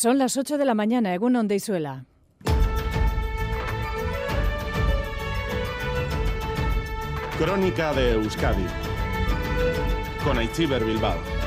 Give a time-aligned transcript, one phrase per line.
[0.00, 2.04] Son las 8 de la mañana, Egun Ondeizuela.
[7.36, 8.64] Crónica de Euskadi
[10.22, 11.37] con Aichiber Bilbao.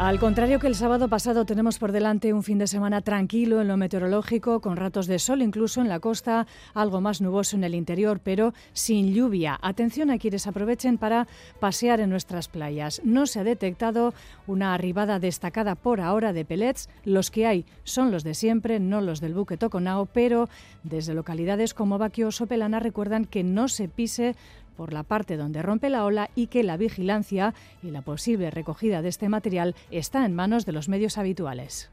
[0.00, 3.68] Al contrario que el sábado pasado, tenemos por delante un fin de semana tranquilo en
[3.68, 7.74] lo meteorológico, con ratos de sol incluso en la costa, algo más nuboso en el
[7.74, 9.58] interior, pero sin lluvia.
[9.60, 11.28] Atención a quienes aprovechen para
[11.60, 13.02] pasear en nuestras playas.
[13.04, 14.14] No se ha detectado
[14.46, 16.88] una arribada destacada por ahora de pellets.
[17.04, 20.48] Los que hay son los de siempre, no los del buque Toconao, pero
[20.82, 24.34] desde localidades como Baquio o Sopelana recuerdan que no se pise
[24.80, 27.52] por la parte donde rompe la ola y que la vigilancia
[27.82, 31.90] y la posible recogida de este material está en manos de los medios habituales.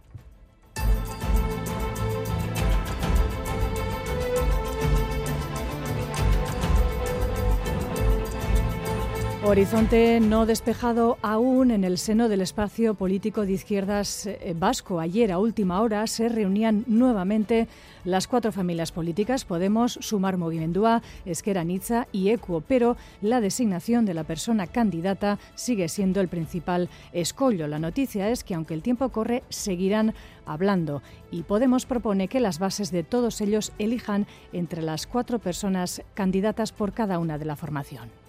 [9.48, 15.00] Horizonte no despejado aún en el seno del espacio político de izquierdas eh, vasco.
[15.00, 17.70] Ayer a última hora se reunían nuevamente
[18.04, 24.16] las cuatro familias políticas, Podemos, Sumar Movimendua, Esquerra Nitza y Equo, pero la designación de
[24.16, 27.68] la persona candidata sigue siendo el principal escollo.
[27.68, 30.14] La noticia es que aunque el tiempo corre, seguirán
[30.46, 31.02] hablando
[31.32, 36.74] y Podemos propone que las bases de todos ellos elijan entre las cuatro personas candidatas
[36.74, 38.27] por cada una de la formación.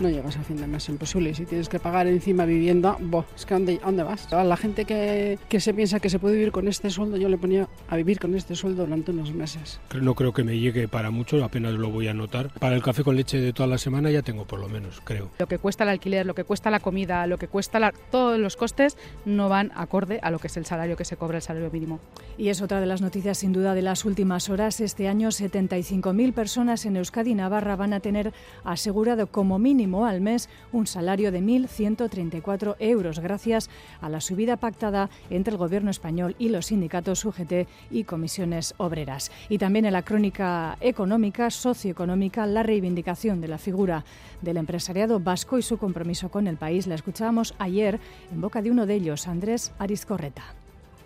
[0.00, 1.34] No llegas a fin de mes, imposible.
[1.34, 4.32] Si tienes que pagar encima vivienda, bo, es que ¿a dónde, dónde vas?
[4.32, 7.28] A la gente que, que, se piensa que se puede vivir con este sueldo, yo
[7.28, 9.80] le ponía a vivir con este sueldo durante unos meses.
[10.00, 12.50] No creo que me llegue para mucho, apenas lo voy a notar.
[12.58, 15.30] Para el café con leche de toda la semana ya tengo por lo menos, creo.
[15.38, 18.38] Lo que cuesta el alquiler, lo que cuesta la comida, lo que cuesta la, todos
[18.38, 21.42] los costes no van acorde a lo que es el salario que se cobra, el
[21.42, 22.00] salario mínimo.
[22.36, 24.80] Y es otra de las noticias sin duda de las últimas horas.
[24.80, 28.32] Este año 75.000 personas en Euskadi y Navarra van a tener
[28.64, 35.08] asegurado como mínimo al mes un salario de 1.134 euros, gracias a la subida pactada
[35.30, 39.30] entre el Gobierno español y los sindicatos UGT y comisiones obreras.
[39.48, 44.04] Y también en la crónica económica, socioeconómica, la reivindicación de la figura
[44.42, 46.86] del empresariado vasco y su compromiso con el país.
[46.86, 47.98] La escuchábamos ayer
[48.30, 50.57] en boca de uno de ellos, Andrés Arizcorreta.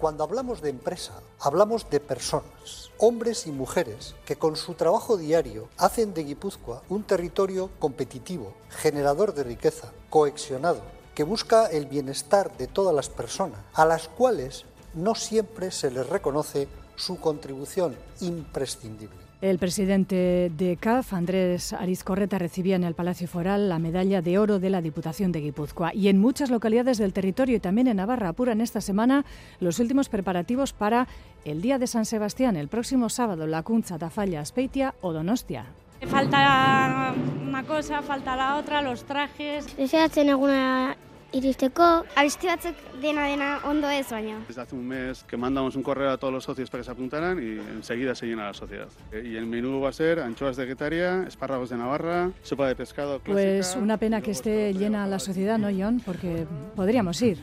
[0.02, 5.68] Cuando hablamos de empresa, hablamos de personas, hombres y mujeres que con su trabajo diario
[5.76, 10.80] hacen de Guipúzcoa un territorio competitivo, generador de riqueza, cohesionado,
[11.14, 16.08] que busca el bienestar de todas las personas, a las cuales no siempre se les
[16.08, 19.31] reconoce su contribución imprescindible.
[19.42, 24.60] El presidente de CAF, Andrés Arizcorreta, recibía en el Palacio Foral la medalla de oro
[24.60, 25.92] de la Diputación de Guipúzcoa.
[25.92, 29.24] Y en muchas localidades del territorio y también en Navarra apuran esta semana
[29.58, 31.08] los últimos preparativos para
[31.44, 35.66] el Día de San Sebastián, el próximo sábado, la Cuncha, Tafalla, Speitia o Donostia.
[36.06, 37.12] Falta
[37.44, 39.66] una cosa, falta la otra, los trajes.
[40.16, 40.96] alguna
[41.32, 44.38] iristeko abesti batzuk dena dena ondo ez baina.
[44.48, 46.90] Desde hace un mes que mandamos un correo a todos los socios para que se
[46.90, 48.88] apuntaran y enseguida se llena la sociedad.
[49.12, 52.76] Eh, y el menú va a ser anchoas de Guetaria, espárragos de Navarra, sopa de
[52.76, 53.32] pescado clásica.
[53.32, 56.00] Pues una pena que esté llena la sociedad, ¿no, John?
[56.04, 57.38] Porque podríamos ir.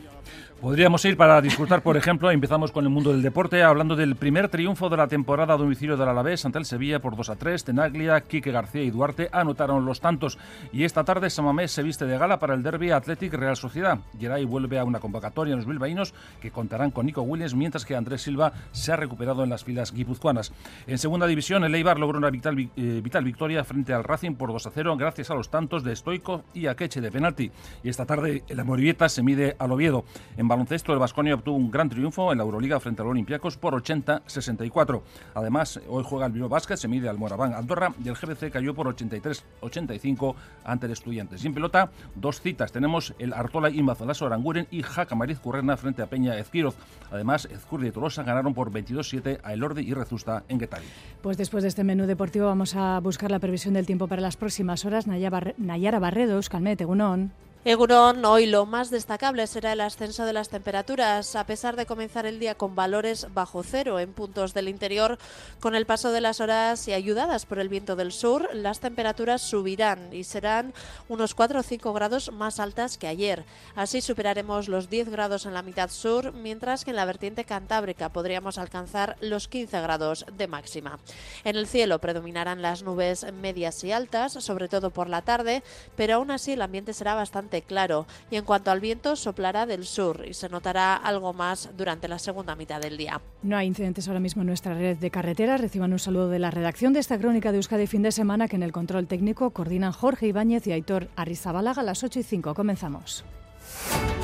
[0.60, 4.50] Podríamos ir para disfrutar, por ejemplo, empezamos con el mundo del deporte, hablando del primer
[4.50, 7.64] triunfo de la temporada a domicilio del Alavés ante el Sevilla por 2 a 3.
[7.64, 10.36] Tenaglia, Quique García y Duarte anotaron los tantos.
[10.70, 14.00] Y esta tarde Samamés se viste de gala para el derby Athletic Real Sociedad.
[14.18, 16.12] Geray vuelve a una convocatoria en los bilbaínos
[16.42, 19.94] que contarán con Nico Williams, mientras que Andrés Silva se ha recuperado en las filas
[19.94, 20.52] guipuzcoanas.
[20.86, 24.52] En segunda división, el Eibar logró una vital, eh, vital victoria frente al Racing por
[24.52, 27.50] 2 a 0, gracias a los tantos de Stoico y Akeche de penalti.
[27.82, 30.04] Y esta tarde el Amorivieta se mide al Oviedo.
[30.36, 33.72] En baloncesto, el Vasconia obtuvo un gran triunfo en la Euroliga frente al Olympiacos por
[33.74, 35.00] 80-64.
[35.34, 38.74] Además, hoy juega el Bilbao Basket, se mide al Moraván Andorra y el GBC cayó
[38.74, 40.34] por 83-85
[40.64, 41.44] ante el Estudiantes.
[41.44, 42.72] Y pelota, dos citas.
[42.72, 46.74] Tenemos el Artola y Mazalaso Aranguren y Jaca Mariz Currena frente a Peña Ezquiroz.
[47.12, 50.84] Además, Ezcurri y Tolosa ganaron por 22-7 a Elordi y Rezusta en Getari.
[51.22, 54.36] Pues después de este menú deportivo vamos a buscar la previsión del tiempo para las
[54.36, 55.06] próximas horas.
[55.06, 57.30] Nayara Barredo, Euskalmet, Egunon.
[57.62, 62.24] Egunon, hoy lo más destacable será el ascenso de las temperaturas, a pesar de comenzar
[62.24, 65.18] el día con valores bajo cero en puntos del interior.
[65.60, 69.42] Con el paso de las horas y ayudadas por el viento del sur, las temperaturas
[69.42, 70.72] subirán y serán
[71.10, 73.44] unos 4 o 5 grados más altas que ayer.
[73.74, 78.08] Así superaremos los 10 grados en la mitad sur, mientras que en la vertiente cantábrica
[78.08, 80.98] podríamos alcanzar los 15 grados de máxima.
[81.44, 85.62] En el cielo predominarán las nubes medias y altas, sobre todo por la tarde,
[85.94, 88.06] pero aún así el ambiente será bastante bastante claro.
[88.30, 92.18] Y en cuanto al viento, soplará del sur y se notará algo más durante la
[92.18, 93.20] segunda mitad del día.
[93.42, 95.60] No hay incidentes ahora mismo en nuestra red de carreteras.
[95.60, 98.56] Reciban un saludo de la redacción de esta crónica de Euskadi fin de semana que
[98.56, 102.54] en el control técnico coordinan Jorge Ibáñez y Aitor Arrizabalaga a las 8 y 5.
[102.54, 103.24] Comenzamos.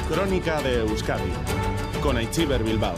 [0.09, 1.31] Crónica de Euskadi
[2.03, 2.95] con Aichiber Bilbao.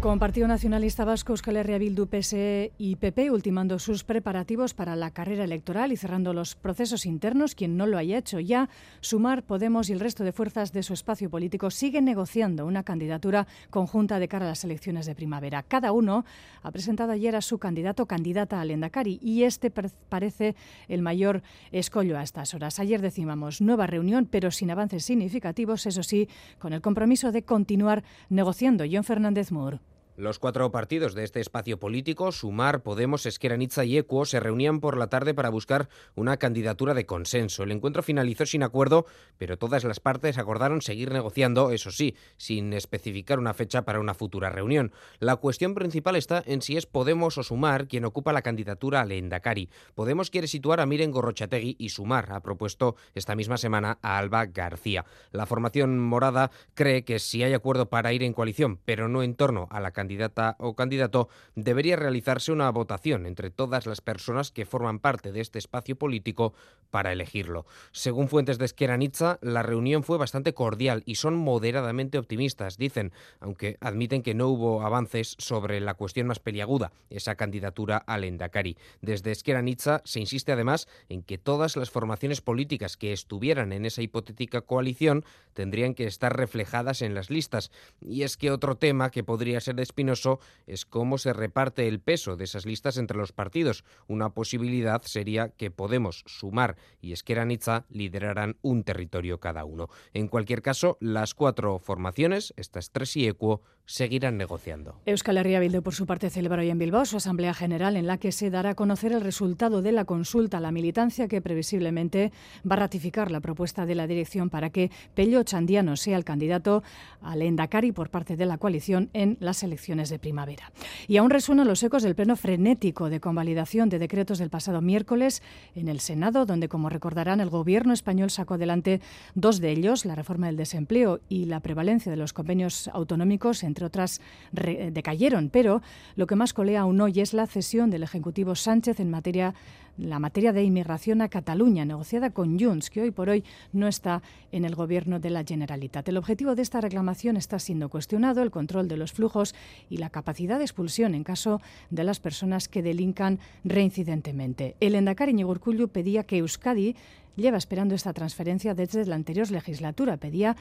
[0.00, 5.10] Con Partido Nacionalista Vasco, Euskal Herria Bildu, PSE y PP ultimando sus preparativos para la
[5.10, 8.68] carrera electoral y cerrando los procesos internos, quien no lo haya hecho ya,
[9.00, 13.48] Sumar, Podemos y el resto de fuerzas de su espacio político siguen negociando una candidatura
[13.70, 15.64] conjunta de cara a las elecciones de primavera.
[15.64, 16.24] Cada uno
[16.62, 20.54] ha presentado ayer a su candidato o candidata al Endacari y este parece
[20.86, 21.42] el mayor
[21.72, 22.78] escollo a estas horas.
[22.78, 26.28] Ayer decíamos nueva reunión, pero sin avances significativos, eso sí,
[26.60, 28.84] con el compromiso de continuar negociando.
[28.88, 29.80] John Fernández Moore.
[30.18, 34.96] Los cuatro partidos de este espacio político, Sumar, Podemos, Esquerra y Equo, se reunían por
[34.96, 37.62] la tarde para buscar una candidatura de consenso.
[37.62, 39.06] El encuentro finalizó sin acuerdo,
[39.36, 44.12] pero todas las partes acordaron seguir negociando, eso sí, sin especificar una fecha para una
[44.12, 44.90] futura reunión.
[45.20, 49.12] La cuestión principal está en si es Podemos o Sumar quien ocupa la candidatura al
[49.12, 49.70] Endacari.
[49.94, 54.46] Podemos quiere situar a Miren Gorrochategui y Sumar ha propuesto esta misma semana a Alba
[54.46, 55.04] García.
[55.30, 59.36] La formación morada cree que si hay acuerdo para ir en coalición, pero no en
[59.36, 64.50] torno a la candidatura candidata o candidato, debería realizarse una votación entre todas las personas
[64.50, 66.54] que forman parte de este espacio político
[66.90, 67.66] para elegirlo.
[67.92, 73.76] Según fuentes de Esqueranitza, la reunión fue bastante cordial y son moderadamente optimistas, dicen, aunque
[73.82, 78.78] admiten que no hubo avances sobre la cuestión más peliaguda, esa candidatura al Endacari.
[79.02, 84.00] Desde Esqueranitza se insiste además en que todas las formaciones políticas que estuvieran en esa
[84.00, 87.70] hipotética coalición tendrían que estar reflejadas en las listas.
[88.00, 92.36] Y es que otro tema que podría ser espinoso es cómo se reparte el peso
[92.36, 93.84] de esas listas entre los partidos.
[94.06, 97.48] Una posibilidad sería que Podemos, Sumar y Esquerra
[97.88, 99.88] lideraran un territorio cada uno.
[100.14, 104.96] En cualquier caso, las cuatro formaciones, estas tres y Equo, seguirán negociando.
[105.06, 108.18] Euskal Herria Bildu, por su parte, celebra hoy en Bilbao su Asamblea General en la
[108.18, 112.30] que se dará a conocer el resultado de la consulta a la militancia que previsiblemente
[112.70, 116.82] va a ratificar la propuesta de la dirección para que Pello Chandiano sea el candidato
[117.22, 120.70] al Endacari por parte de la coalición en las elecciones de primavera.
[121.06, 125.42] Y aún resuenan los ecos del pleno frenético de convalidación de decretos del pasado miércoles
[125.74, 129.00] en el Senado, donde, como recordarán, el gobierno español sacó adelante
[129.34, 133.77] dos de ellos, la reforma del desempleo y la prevalencia de los convenios autonómicos entre
[133.84, 134.20] otras,
[134.52, 135.50] decayeron.
[135.50, 135.82] Pero
[136.16, 139.54] lo que más colea aún hoy es la cesión del Ejecutivo Sánchez en materia
[139.98, 144.22] la materia de inmigración a Cataluña, negociada con Junts, que hoy por hoy no está
[144.52, 146.08] en el gobierno de la Generalitat.
[146.08, 149.54] El objetivo de esta reclamación está siendo cuestionado, el control de los flujos
[149.90, 151.60] y la capacidad de expulsión en caso
[151.90, 154.76] de las personas que delincan reincidentemente.
[154.80, 156.96] El Endacari Urcullu pedía que Euskadi
[157.36, 160.16] lleva esperando esta transferencia desde la anterior legislatura.
[160.16, 160.56] Pedía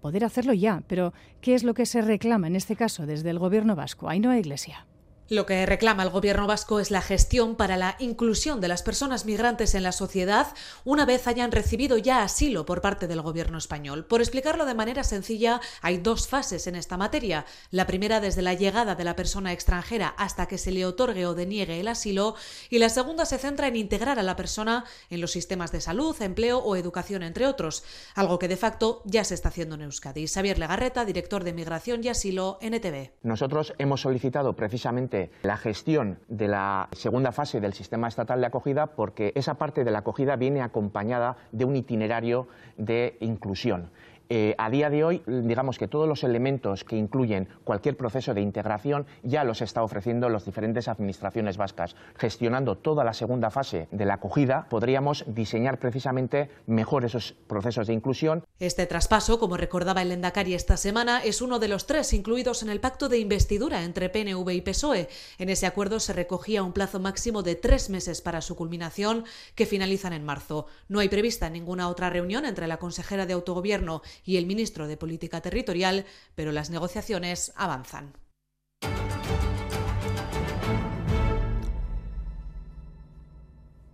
[0.00, 0.82] poder hacerlo ya.
[0.86, 4.08] Pero, ¿qué es lo que se reclama en este caso desde el Gobierno vasco?
[4.08, 4.86] Ainhoa Iglesia.
[5.28, 9.24] Lo que reclama el gobierno vasco es la gestión para la inclusión de las personas
[9.24, 10.48] migrantes en la sociedad
[10.84, 14.04] una vez hayan recibido ya asilo por parte del gobierno español.
[14.04, 17.46] Por explicarlo de manera sencilla, hay dos fases en esta materia.
[17.70, 21.34] La primera desde la llegada de la persona extranjera hasta que se le otorgue o
[21.34, 22.34] deniegue el asilo
[22.68, 26.20] y la segunda se centra en integrar a la persona en los sistemas de salud,
[26.20, 27.84] empleo o educación, entre otros,
[28.14, 30.26] algo que de facto ya se está haciendo en Euskadi.
[30.26, 33.12] Xavier Legarreta, director de Migración y Asilo, NTV.
[33.22, 35.11] Nosotros hemos solicitado precisamente
[35.42, 39.90] la gestión de la segunda fase del sistema estatal de acogida porque esa parte de
[39.90, 43.90] la acogida viene acompañada de un itinerario de inclusión.
[44.28, 48.40] Eh, a día de hoy, digamos que todos los elementos que incluyen cualquier proceso de
[48.40, 51.96] integración ya los está ofreciendo las diferentes administraciones vascas.
[52.16, 57.94] Gestionando toda la segunda fase de la acogida, podríamos diseñar precisamente mejor esos procesos de
[57.94, 58.44] inclusión.
[58.58, 62.70] Este traspaso, como recordaba el Endacari esta semana, es uno de los tres incluidos en
[62.70, 65.08] el pacto de investidura entre PNV y PSOE.
[65.38, 69.24] En ese acuerdo se recogía un plazo máximo de tres meses para su culminación,
[69.54, 70.66] que finalizan en marzo.
[70.88, 74.96] No hay prevista ninguna otra reunión entre la consejera de autogobierno y el ministro de
[74.96, 78.21] Política Territorial, pero las negociaciones avanzan.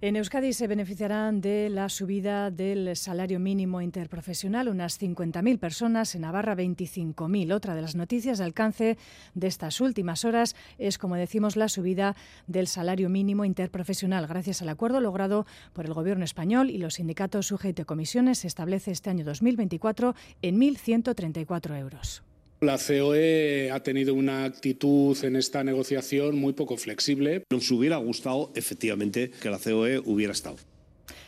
[0.00, 6.20] En Euskadi se beneficiarán de la subida del salario mínimo interprofesional unas 50.000 personas, en
[6.20, 7.52] Navarra 25.000.
[7.52, 8.96] Otra de las noticias de alcance
[9.34, 12.14] de estas últimas horas es, como decimos, la subida
[12.46, 14.28] del salario mínimo interprofesional.
[14.28, 18.92] Gracias al acuerdo logrado por el Gobierno español y los sindicatos sujetos comisiones, se establece
[18.92, 22.22] este año 2024 en 1.134 euros.
[22.60, 27.44] La COE ha tenido una actitud en esta negociación muy poco flexible.
[27.50, 30.56] Nos hubiera gustado, efectivamente, que la COE hubiera estado.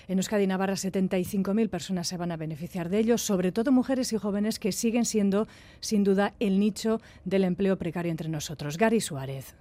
[0.09, 4.13] En Euskadi y Navarra 75.000 personas se van a beneficiar de ello, sobre todo mujeres
[4.13, 5.47] y jóvenes que siguen siendo,
[5.79, 8.77] sin duda, el nicho del empleo precario entre nosotros.
[8.77, 9.55] Gary Suárez.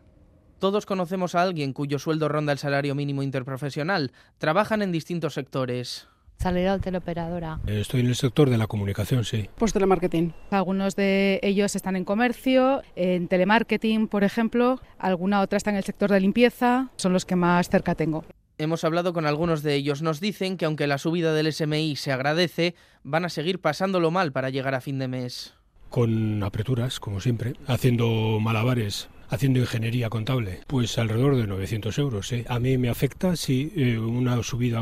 [0.57, 4.11] Todos conocemos a alguien cuyo sueldo ronda el salario mínimo interprofesional.
[4.39, 6.07] Trabajan en distintos sectores.
[6.41, 7.59] Salir al teleoperadora.
[7.67, 9.49] Estoy en el sector de la comunicación, sí.
[9.57, 10.33] Pues telemarketing.
[10.51, 14.79] Algunos de ellos están en comercio, en telemarketing, por ejemplo.
[14.97, 16.91] Alguna otra está en el sector de limpieza.
[16.95, 18.23] Son los que más cerca tengo.
[18.57, 20.01] Hemos hablado con algunos de ellos.
[20.01, 24.31] Nos dicen que aunque la subida del SMI se agradece, van a seguir pasándolo mal
[24.31, 25.55] para llegar a fin de mes.
[25.89, 30.61] Con apreturas, como siempre, haciendo malabares haciendo ingeniería contable?
[30.67, 32.31] Pues alrededor de 900 euros.
[32.31, 32.45] ¿eh?
[32.49, 34.81] A mí me afecta, sí, eh, una subida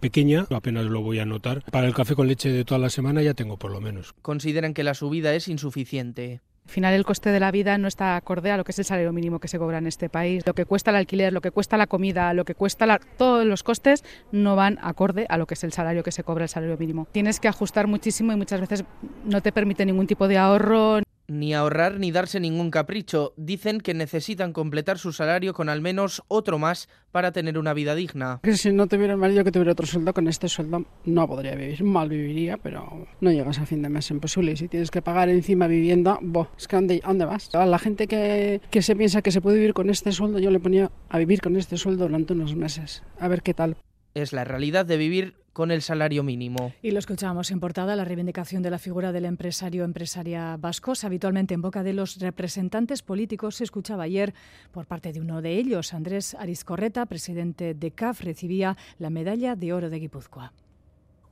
[0.00, 1.62] pequeña, apenas lo voy a notar.
[1.70, 4.14] Para el café con leche de toda la semana ya tengo por lo menos.
[4.22, 6.40] Consideran que la subida es insuficiente.
[6.68, 8.84] Al final el coste de la vida no está acorde a lo que es el
[8.84, 10.46] salario mínimo que se cobra en este país.
[10.46, 13.62] Lo que cuesta el alquiler, lo que cuesta la comida, lo que cuesta todos los
[13.62, 16.76] costes no van acorde a lo que es el salario que se cobra el salario
[16.76, 17.08] mínimo.
[17.10, 18.84] Tienes que ajustar muchísimo y muchas veces
[19.24, 23.34] no te permite ningún tipo de ahorro ni ahorrar ni darse ningún capricho.
[23.36, 27.94] Dicen que necesitan completar su salario con al menos otro más para tener una vida
[27.94, 28.40] digna.
[28.42, 31.54] Que si no tuviera el marido que tuviera otro sueldo, con este sueldo no podría
[31.54, 31.84] vivir.
[31.84, 34.52] Mal viviría, pero no llegas a fin de mes, imposible.
[34.52, 37.54] Y si tienes que pagar encima vivienda, boh, es que ¿dónde, dónde vas?
[37.54, 40.50] A la gente que, que se piensa que se puede vivir con este sueldo, yo
[40.50, 43.02] le ponía a vivir con este sueldo durante unos meses.
[43.20, 43.76] A ver qué tal.
[44.14, 46.72] Es la realidad de vivir con el salario mínimo.
[46.82, 51.52] Y lo escuchábamos en portada, la reivindicación de la figura del empresario empresaria vascos, habitualmente
[51.52, 54.34] en boca de los representantes políticos, se escuchaba ayer
[54.70, 59.72] por parte de uno de ellos, Andrés Arizcorreta, presidente de CAF, recibía la medalla de
[59.72, 60.52] oro de Guipúzcoa.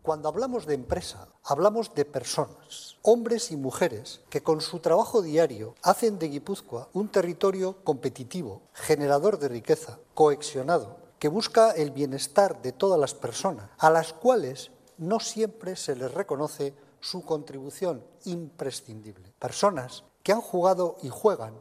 [0.02, 5.76] Cuando hablamos de empresa, hablamos de personas, hombres y mujeres, que con su trabajo diario
[5.84, 12.72] hacen de Guipúzcoa un territorio competitivo, generador de riqueza, coexionado, que busca el bienestar de
[12.72, 19.32] todas las personas, a las cuales no siempre se les reconoce su contribución imprescindible.
[19.38, 21.54] Personas que han jugado y juegan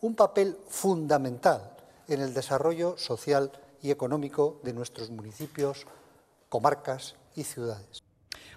[0.00, 1.76] un papel fundamental
[2.08, 5.86] en el desarrollo social y económico de nuestros municipios,
[6.48, 8.01] comarcas y ciudades.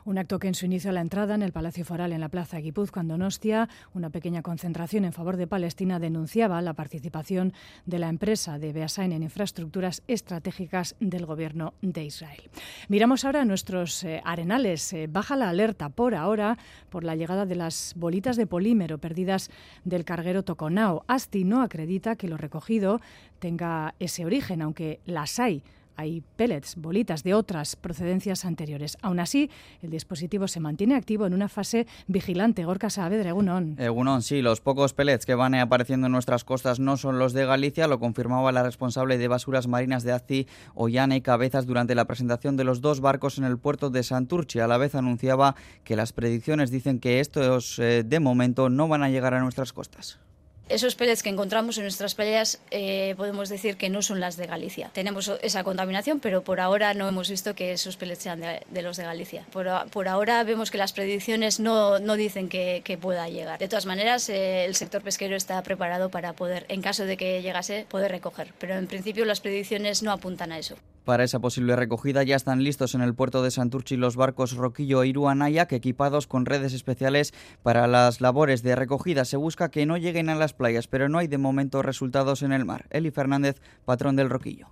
[0.05, 2.29] Un acto que en su inicio a la entrada en el Palacio Foral en la
[2.29, 7.53] Plaza Guipúzcoa, en Donostia, una pequeña concentración en favor de Palestina denunciaba la participación
[7.87, 12.51] de la empresa de Beasain en infraestructuras estratégicas del gobierno de Israel.
[12.87, 14.93] Miramos ahora nuestros eh, arenales.
[14.93, 16.59] Eh, baja la alerta por ahora
[16.91, 19.49] por la llegada de las bolitas de polímero perdidas
[19.85, 21.03] del carguero Toconao.
[21.07, 23.01] Asti no acredita que lo recogido
[23.39, 25.63] tenga ese origen, aunque las hay
[25.97, 28.97] hay pellets, bolitas de otras procedencias anteriores.
[29.01, 29.49] Aún así,
[29.81, 32.65] el dispositivo se mantiene activo en una fase vigilante.
[32.65, 33.75] Gorka Saavedra, Egunon.
[33.79, 37.45] Egunon, sí, los pocos pellets que van apareciendo en nuestras costas no son los de
[37.45, 42.05] Galicia, lo confirmaba la responsable de basuras marinas de Azti, Ollana y Cabezas, durante la
[42.05, 44.59] presentación de los dos barcos en el puerto de Santurchi.
[44.59, 49.03] A la vez anunciaba que las predicciones dicen que estos, eh, de momento, no van
[49.03, 50.19] a llegar a nuestras costas.
[50.67, 54.47] Esos pellets que encontramos en nuestras playas eh, podemos decir que no son las de
[54.47, 54.89] Galicia.
[54.93, 58.97] Tenemos esa contaminación, pero por ahora no hemos visto que esos pellets sean de, los
[58.97, 59.45] de Galicia.
[59.51, 63.59] Por, ahora vemos que las predicciones no, dicen que, pueda llegar.
[63.59, 67.43] De todas maneras, eh, el sector pesquero está preparado para poder, en caso de que
[67.43, 68.51] llegase, poder recoger.
[68.57, 70.77] Pero en principio las predicciones no apuntan a eso.
[71.05, 75.03] Para esa posible recogida ya están listos en el puerto de Santurchi los barcos Roquillo
[75.03, 77.31] e Iruanayak equipados con redes especiales
[77.61, 79.23] para las labores de recogida.
[79.23, 82.51] Se busca que no lleguen a las playas, pero no hay de momento resultados en
[82.53, 82.87] el mar.
[82.89, 84.67] Eli Fernández, patrón del Roquillo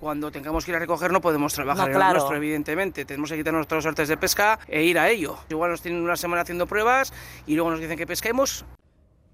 [0.00, 3.04] cuando tengamos que ir a recoger no podemos trabajar en el nuestro, evidentemente.
[3.04, 5.36] Tenemos que quitar nuestros artes de pesca e ir a ello.
[5.48, 7.12] Igual nos tienen una semana haciendo pruebas
[7.46, 8.64] y luego nos dicen que pesquemos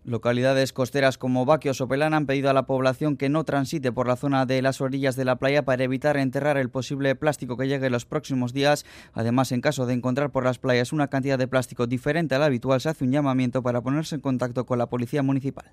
[0.09, 4.09] Localidades costeras como Baquio o Sopelán han pedido a la población que no transite por
[4.09, 7.69] la zona de las orillas de la playa para evitar enterrar el posible plástico que
[7.69, 8.87] llegue los próximos días.
[9.13, 12.47] Además, en caso de encontrar por las playas una cantidad de plástico diferente a la
[12.47, 15.67] habitual, se hace un llamamiento para ponerse en contacto con la policía municipal.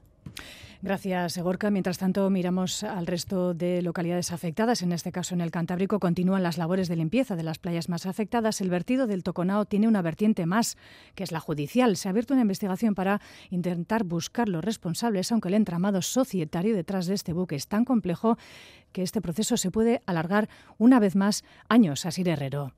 [0.86, 1.72] Gracias, Egorca.
[1.72, 4.84] Mientras tanto, miramos al resto de localidades afectadas.
[4.84, 8.06] En este caso, en el Cantábrico, continúan las labores de limpieza de las playas más
[8.06, 8.62] afectadas.
[8.62, 10.78] El vertido del Toconao tiene una vertiente más,
[11.16, 11.98] que es la judicial.
[11.98, 17.08] Se ha abierto una investigación para intentar buscar los responsables, aunque el entramado societario detrás
[17.08, 18.38] de este buque es tan complejo
[18.92, 22.06] que este proceso se puede alargar una vez más años.
[22.06, 22.74] Así Herrero.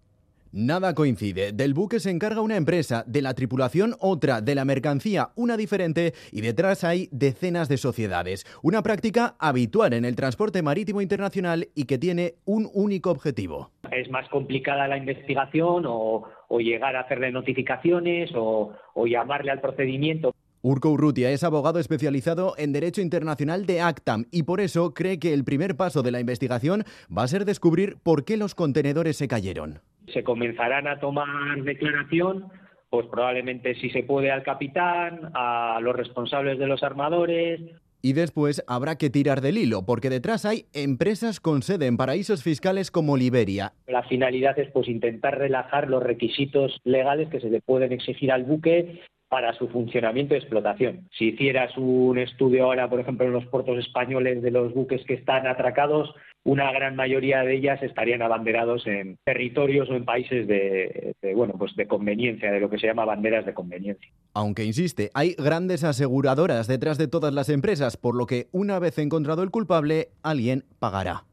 [0.52, 1.52] Nada coincide.
[1.52, 6.14] Del buque se encarga una empresa, de la tripulación otra, de la mercancía una diferente
[6.32, 8.46] y detrás hay decenas de sociedades.
[8.62, 13.72] Una práctica habitual en el transporte marítimo internacional y que tiene un único objetivo.
[13.92, 16.28] Es más complicada la investigación o,
[16.60, 18.74] llegar a hacerle notificaciones o
[19.06, 20.34] llamarle al procedimiento.
[20.64, 25.34] Urco Urrutia es abogado especializado en Derecho Internacional de ACTAM y por eso cree que
[25.34, 26.84] el primer paso de la investigación
[27.16, 29.82] va a ser descubrir por qué los contenedores se cayeron.
[30.14, 32.52] Se comenzarán a tomar declaración
[32.90, 37.62] pues probablemente si se puede al capitán, a los responsables de los armadores.
[38.02, 42.44] Y después habrá que tirar del hilo, porque detrás hay empresas con sede en paraísos
[42.44, 43.74] fiscales como Liberia.
[43.88, 48.44] La finalidad es pues intentar relajar los requisitos legales que se le pueden exigir al
[48.44, 51.10] buque para su funcionamiento y explotación.
[51.18, 55.16] Si hicieras un estudio ahora, por ejemplo, en los puertos españoles de los buques que
[55.16, 56.14] están atracados,
[56.44, 61.76] una gran mayoría de ellas estarían abanderados en territorios o en países de, bueno, pues
[61.76, 64.10] de conveniencia, de lo que se llama banderas de conveniencia.
[64.34, 68.98] Aunque insiste, hay grandes aseguradoras detrás de todas las empresas, por lo que una vez
[68.98, 71.26] encontrado el culpable, alguien pagará.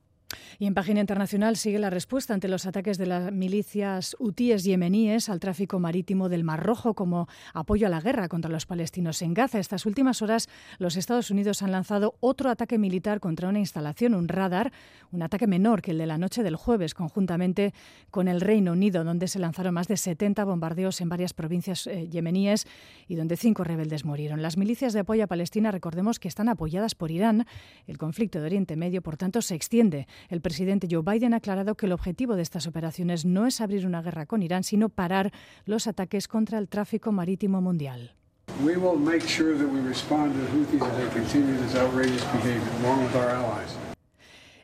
[0.59, 5.29] Y en página internacional sigue la respuesta ante los ataques de las milicias hutíes yemeníes
[5.29, 9.35] al tráfico marítimo del Mar Rojo como apoyo a la guerra contra los palestinos en
[9.35, 9.59] Gaza.
[9.59, 14.29] Estas últimas horas los Estados Unidos han lanzado otro ataque militar contra una instalación, un
[14.29, 14.73] radar,
[15.11, 17.75] un ataque menor que el de la noche del jueves, conjuntamente
[18.11, 22.09] con el Reino Unido, donde se lanzaron más de 70 bombardeos en varias provincias eh,
[22.09, 22.67] yemeníes
[23.09, 24.43] y donde cinco rebeldes murieron.
[24.43, 27.47] Las milicias de apoyo a Palestina, recordemos que están apoyadas por Irán.
[27.87, 30.07] El conflicto de Oriente Medio, por tanto, se extiende.
[30.45, 34.03] Presidente Joe Biden ha aclarado que el objetivo de estas operaciones no es abrir una
[34.03, 35.33] guerra con Irán, sino parar
[35.65, 38.15] los ataques contra el tráfico marítimo mundial.
[38.63, 42.23] We will make sure that we respond to Houthis they continue this outrageous
[42.83, 43.84] along with our allies.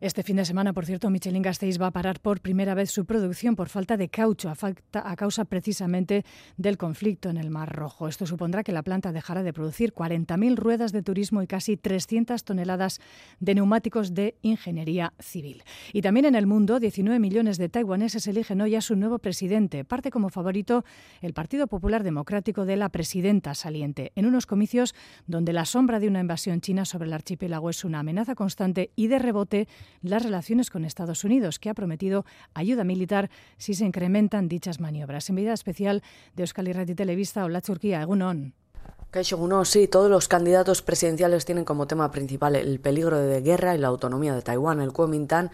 [0.00, 3.04] Este fin de semana, por cierto, Michelin Gasteiz va a parar por primera vez su
[3.04, 4.56] producción por falta de caucho, a,
[4.94, 6.24] a, causa precisamente
[6.56, 8.08] del conflicto en el Mar Rojo.
[8.08, 12.44] Esto supondrá que la planta dejará de producir 40.000 ruedas de turismo y casi 300
[12.44, 12.98] toneladas
[13.40, 15.64] de neumáticos de ingeniería civil.
[15.92, 19.84] Y también en el mundo, 19 millones de taiwaneses eligen hoy a su nuevo presidente.
[19.84, 20.82] Parte como favorito
[21.20, 24.94] el Partido Popular Democrático de la presidenta saliente, en unos comicios
[25.26, 29.08] donde la sombra de una invasión china sobre el archipiélago es una amenaza constante y
[29.08, 29.68] de rebote
[30.02, 35.28] las relaciones con Estados Unidos, que ha prometido ayuda militar si se incrementan dichas maniobras.
[35.28, 36.02] Enviada especial
[36.34, 38.54] de Euskal Irrati Televista, Hola Turquía, Egunon.
[39.10, 43.78] Kaisho sí, todos los candidatos presidenciales tienen como tema principal el peligro de guerra y
[43.78, 44.80] la autonomía de Taiwán.
[44.80, 45.50] El Kuomintang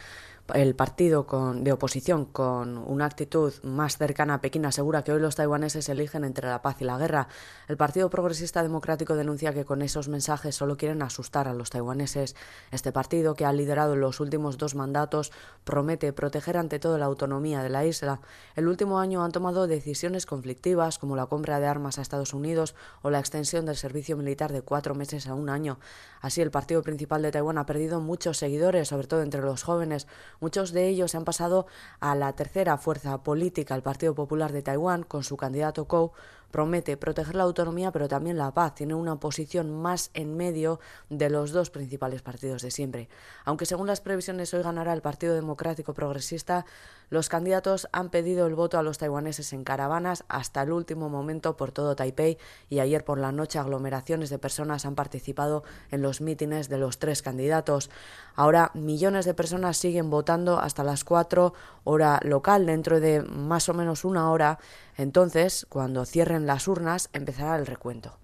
[0.54, 5.36] el partido de oposición con una actitud más cercana a Pekín asegura que hoy los
[5.36, 7.28] taiwaneses eligen entre la paz y la guerra.
[7.68, 12.36] El Partido Progresista Democrático denuncia que con esos mensajes solo quieren asustar a los taiwaneses.
[12.70, 15.32] Este partido, que ha liderado los últimos dos mandatos,
[15.64, 18.20] promete proteger ante todo la autonomía de la isla.
[18.54, 22.74] El último año han tomado decisiones conflictivas como la compra de armas a Estados Unidos
[23.02, 25.78] o la extensión del servicio militar de cuatro meses a un año.
[26.20, 30.06] Así, el partido principal de Taiwán ha perdido muchos seguidores, sobre todo entre los jóvenes.
[30.40, 31.66] Muchos de ellos han pasado
[32.00, 36.12] a la tercera fuerza política, el Partido Popular de Taiwán, con su candidato Kou,
[36.50, 38.74] promete proteger la autonomía pero también la paz.
[38.74, 40.80] Tiene una posición más en medio
[41.10, 43.08] de los dos principales partidos de siempre.
[43.44, 46.64] Aunque según las previsiones hoy ganará el Partido Democrático Progresista,
[47.08, 51.56] los candidatos han pedido el voto a los taiwaneses en caravanas hasta el último momento
[51.56, 52.36] por todo Taipei
[52.68, 56.98] y ayer por la noche aglomeraciones de personas han participado en los mítines de los
[56.98, 57.90] tres candidatos.
[58.34, 61.54] Ahora millones de personas siguen votando hasta las 4
[61.84, 64.58] hora local dentro de más o menos una hora
[64.96, 68.18] entonces, cuando cierren las urnas, empezará el recuento.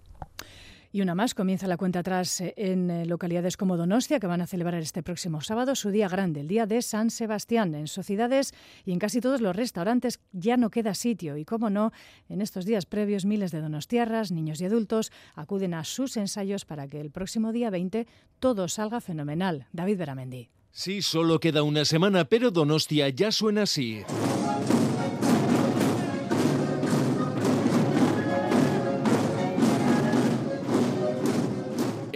[0.95, 4.43] Y una más, comienza la cuenta atrás eh, en eh, localidades como Donostia, que van
[4.43, 7.75] a celebrar este próximo sábado su día grande, el día de San Sebastián.
[7.75, 8.53] En sociedades
[8.85, 11.39] y en casi todos los restaurantes ya no queda sitio.
[11.39, 11.93] Y como no,
[12.29, 16.87] en estos días previos, miles de donostiarras, niños y adultos acuden a sus ensayos para
[16.87, 18.07] que el próximo día 20
[18.39, 19.69] todo salga fenomenal.
[19.73, 20.51] David Beramendi.
[20.73, 24.03] Sí, solo queda una semana, pero Donostia ya suena así.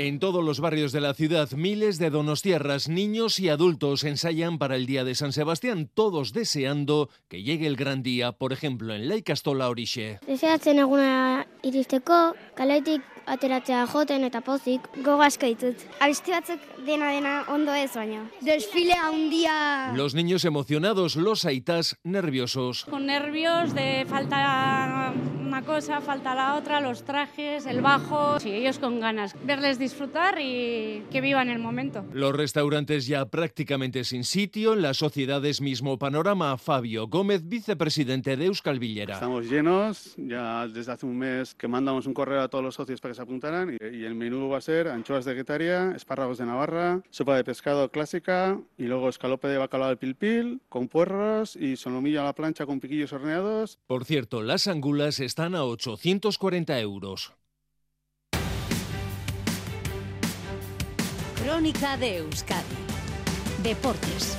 [0.07, 4.77] En todos los barrios de la ciudad, miles de donostierras, niños y adultos ensayan para
[4.77, 9.09] el día de San Sebastián, todos deseando que llegue el gran día, por ejemplo, en
[9.09, 10.21] Laikastola Orixe.
[10.29, 15.83] Deseatzen eguna iristeko, kaletik ateratzea joten eta pozik, gogaska ditut.
[15.99, 18.29] Abesti batzuk dena dena ondo ez baina.
[18.47, 19.90] Desfile un día.
[19.97, 22.85] Los niños emocionados, los aitas nerviosos.
[22.85, 25.12] Con nervios de falta
[25.57, 29.35] una cosa, falta la otra, los trajes, el bajo, y ellos con ganas.
[29.42, 32.05] Verles disfrutar y que vivan el momento.
[32.12, 36.59] Los restaurantes ya prácticamente sin sitio, en las sociedades mismo panorama.
[36.59, 39.14] Fabio Gómez, vicepresidente de Euskal Villera.
[39.14, 43.01] Estamos llenos, ya desde hace un mes que mandamos un correo a todos los socios
[43.01, 46.45] para que se apuntaran y, el menú va a ser anchoas de Guetaria, espárragos de
[46.45, 51.77] Navarra, sopa de pescado clásica y luego escalope de bacalao al pilpil con puerros y
[51.77, 53.79] solomillo a la plancha con piquillos horneados.
[53.87, 57.33] Por cierto, las angulas están a 840 euros.
[61.43, 62.77] Crónica de Euskadi.
[63.63, 64.37] Deportes.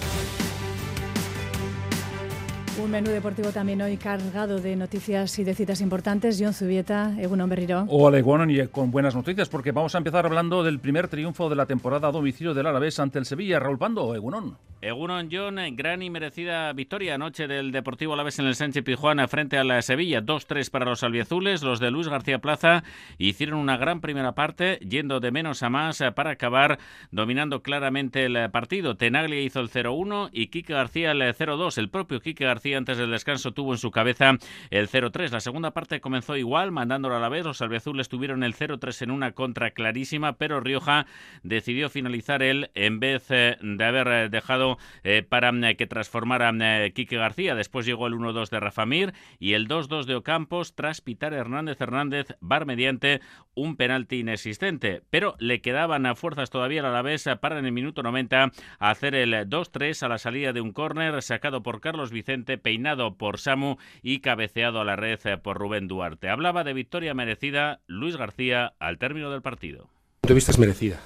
[2.80, 6.38] Un menú deportivo también hoy cargado de noticias y de citas importantes.
[6.40, 7.86] John Zubieta, Egunon Berriro.
[7.90, 11.56] Hola Egunon y con buenas noticias porque vamos a empezar hablando del primer triunfo de
[11.56, 13.60] la temporada a domicilio del Alavés ante el Sevilla.
[13.60, 14.58] Raúl Pando, Egunon.
[14.80, 19.58] Egunon John, gran y merecida victoria anoche del Deportivo Alavés en el Sánchez Pijuana frente
[19.58, 20.22] a la Sevilla.
[20.22, 21.63] 2-3 para los albiazules.
[21.63, 22.84] Los de Luis García Plaza
[23.18, 26.78] hicieron una gran primera parte, yendo de menos a más para acabar
[27.10, 28.98] dominando claramente el partido.
[28.98, 31.80] Tenaglia hizo el 0-1 y Quique García el 0-2.
[31.80, 34.38] El propio Quique García antes del descanso tuvo en su cabeza
[34.69, 35.32] el 0-3.
[35.32, 37.45] La segunda parte comenzó igual, mandándolo a la vez.
[37.45, 41.06] Los albiazules tuvieron el 0-3 en una contra clarísima, pero Rioja
[41.43, 46.51] decidió finalizar él en vez eh, de haber eh, dejado eh, para que transformara
[46.93, 47.56] Quique García.
[47.56, 51.80] Después llegó el 1-2 de Rafa Mir y el 2-2 de Ocampos tras pitar Hernández
[51.80, 53.21] Hernández, bar mediante
[53.53, 55.03] un penalti inexistente.
[55.10, 59.15] Pero le quedaban a fuerzas todavía a la vez para en el minuto 90 hacer
[59.15, 63.78] el 2-3 a la salida de un córner sacado por Carlos Vicente peinado por Samu
[64.02, 66.30] y cabeceado a la red por Rubén Duarte.
[66.30, 69.89] Hablaba de victoria merecida Luis García al término del partido.
[70.24, 71.00] De vista es merecida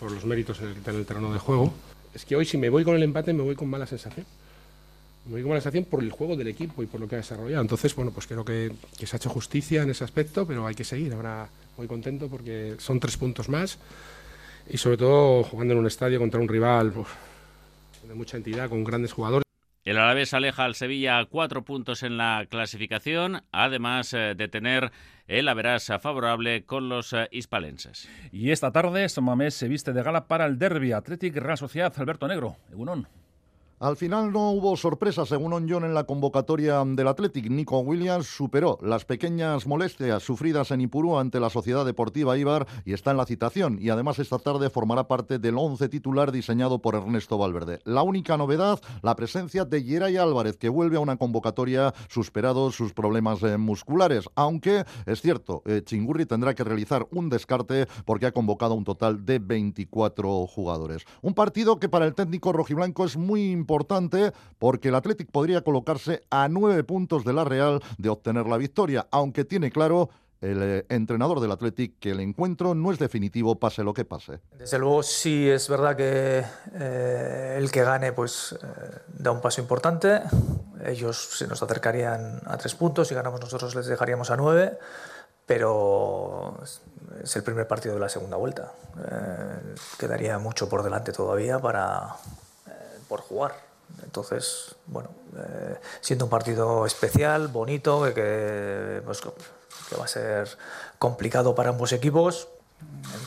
[0.00, 1.72] por los méritos en el, terreno de juego.
[2.14, 4.26] Es que hoy si me voy con el empate me voy con mala sensación.
[5.26, 7.18] Me voy con mala sensación por el juego del equipo y por lo que ha
[7.18, 7.62] desarrollado.
[7.62, 10.84] Entonces, bueno, pues creo que, se ha hecho justicia en ese aspecto, pero hay que
[10.84, 11.12] seguir.
[11.14, 13.78] Ahora muy contento porque son tres puntos más
[14.68, 16.92] y sobre todo jugando en un estadio contra un rival
[18.06, 19.43] de mucha entidad, con grandes jugadores.
[19.84, 24.92] El Alavés aleja al Sevilla a cuatro puntos en la clasificación, además eh, de tener
[25.28, 28.08] el averas favorable con los eh, hispalenses.
[28.32, 32.26] Y esta tarde, Samamés se viste de gala para el derby Athletic Real Sociedad Alberto
[32.26, 32.56] Negro.
[32.72, 33.06] Egunon.
[33.80, 37.50] Al final no hubo sorpresa, según Onjon, en la convocatoria del Athletic.
[37.50, 42.92] Nico Williams superó las pequeñas molestias sufridas en Ipurú ante la Sociedad Deportiva Ibar y
[42.92, 43.78] está en la citación.
[43.80, 47.80] Y además esta tarde formará parte del once titular diseñado por Ernesto Valverde.
[47.82, 52.92] La única novedad, la presencia de Yeray Álvarez, que vuelve a una convocatoria superados sus
[52.92, 54.26] problemas eh, musculares.
[54.36, 59.26] Aunque es cierto, eh, Chingurri tendrá que realizar un descarte porque ha convocado un total
[59.26, 61.04] de 24 jugadores.
[61.22, 65.62] Un partido que para el técnico rojiblanco es muy importante importante porque el Athletic podría
[65.62, 70.10] colocarse a nueve puntos de la Real de obtener la victoria, aunque tiene claro
[70.44, 74.40] el eh, entrenador del Athletic que el encuentro no es definitivo pase lo que pase.
[74.58, 78.66] Desde luego sí es verdad que eh, el que gane pues eh,
[79.08, 80.20] da un paso importante.
[80.84, 84.78] Ellos se nos acercarían a tres puntos, si ganamos nosotros les dejaríamos a nueve,
[85.46, 86.58] pero
[87.22, 88.72] es el primer partido de la segunda vuelta.
[89.98, 92.16] quedaría mucho por delante todavía para
[93.08, 93.54] por jugar.
[94.02, 100.48] Entonces, bueno, eh, siendo un partido especial, bonito, que, pues, que, va a ser
[100.98, 102.48] complicado para ambos equipos,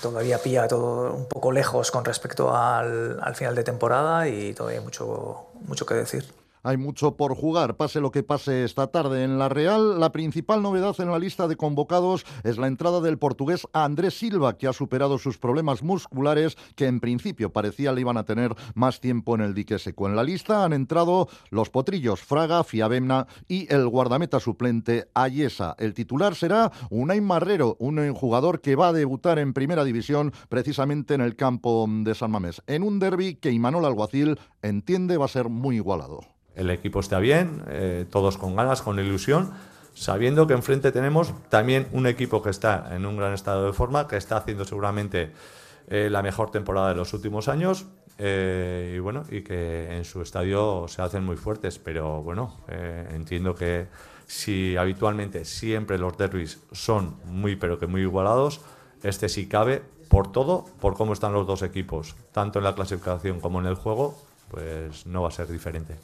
[0.01, 4.79] todavía pilla todo un poco lejos con respecto al, al final de temporada y todavía
[4.79, 6.25] hay mucho, mucho que decir.
[6.63, 9.99] Hay mucho por jugar, pase lo que pase esta tarde en la Real.
[9.99, 14.57] La principal novedad en la lista de convocados es la entrada del portugués Andrés Silva,
[14.57, 18.99] que ha superado sus problemas musculares que en principio parecía le iban a tener más
[18.99, 20.07] tiempo en el dique seco.
[20.07, 25.75] En la lista han entrado los potrillos Fraga, Fiabemna y el guardameta suplente Ayesa.
[25.77, 31.13] El titular será Unai Marrero, un jugador que va a debutar en primera división precisamente
[31.13, 35.29] en el campo de San Mamés, en un derby que Imanol Alguacil entiende va a
[35.29, 39.51] ser muy igualado el equipo está bien, eh, todos con ganas, con ilusión,
[39.93, 44.07] sabiendo que enfrente tenemos también un equipo que está en un gran estado de forma,
[44.07, 45.31] que está haciendo seguramente
[45.87, 47.85] eh, la mejor temporada de los últimos años
[48.17, 53.53] eh, y bueno, y que en su estadio se hacen muy fuertes, pero bueno, entiendo
[53.53, 53.87] que
[54.25, 58.61] si habitualmente siempre los derbis son muy pero que muy igualados,
[59.03, 63.39] este sí cabe por todo, por cómo están los dos equipos, tanto en la clasificación
[63.39, 64.17] como en el juego,
[64.49, 65.95] pues no va a ser diferente.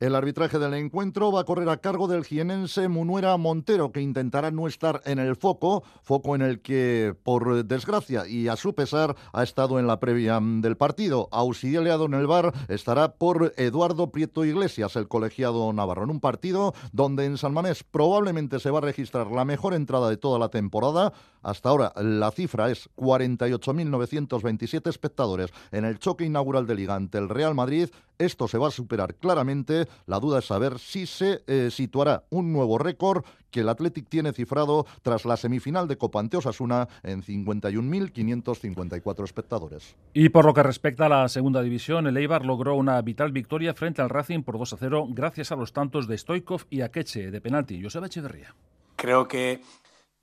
[0.00, 4.50] El arbitraje del encuentro va a correr a cargo del jienense Munuera Montero, que intentará
[4.50, 9.14] no estar en el foco, foco en el que, por desgracia y a su pesar,
[9.32, 11.28] ha estado en la previa del partido.
[11.30, 16.74] Auxiliado en el bar estará por Eduardo Prieto Iglesias, el colegiado navarro, en un partido
[16.92, 20.48] donde en San Mamés probablemente se va a registrar la mejor entrada de toda la
[20.48, 21.12] temporada.
[21.44, 27.28] Hasta ahora la cifra es 48.927 espectadores en el choque inaugural de Liga ante el
[27.28, 27.90] Real Madrid.
[28.18, 29.86] Esto se va a superar claramente.
[30.06, 34.32] La duda es saber si se eh, situará un nuevo récord que el Athletic tiene
[34.32, 39.94] cifrado tras la semifinal de Copa ante Osasuna en 51.554 espectadores.
[40.12, 43.74] Y por lo que respecta a la segunda división, el Eibar logró una vital victoria
[43.74, 47.30] frente al Racing por 2 a 0 gracias a los tantos de Stoikov y Akeche
[47.30, 47.80] de penalti.
[47.82, 48.54] Joseba Echeverría.
[48.96, 49.60] Creo que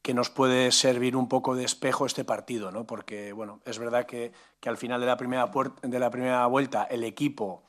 [0.02, 2.86] que nos puede servir un poco de espejo este partido, ¿no?
[2.86, 6.84] Porque, bueno, es verdad que, que al final de la, primera de la primera vuelta
[6.84, 7.64] el equipo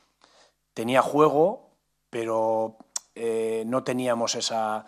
[0.75, 1.71] tenía juego,
[2.09, 2.79] pero
[3.14, 4.87] eh, no teníamos esa,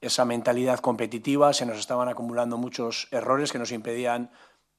[0.00, 4.30] esa mentalidad competitiva, se nos estaban acumulando muchos errores que nos impedían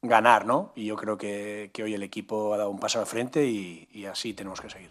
[0.01, 0.73] ganar, ¿no?
[0.75, 4.05] Y yo creo que, que hoy el equipo ha dado un paso al frente y,
[4.05, 4.89] así tenemos que seguir.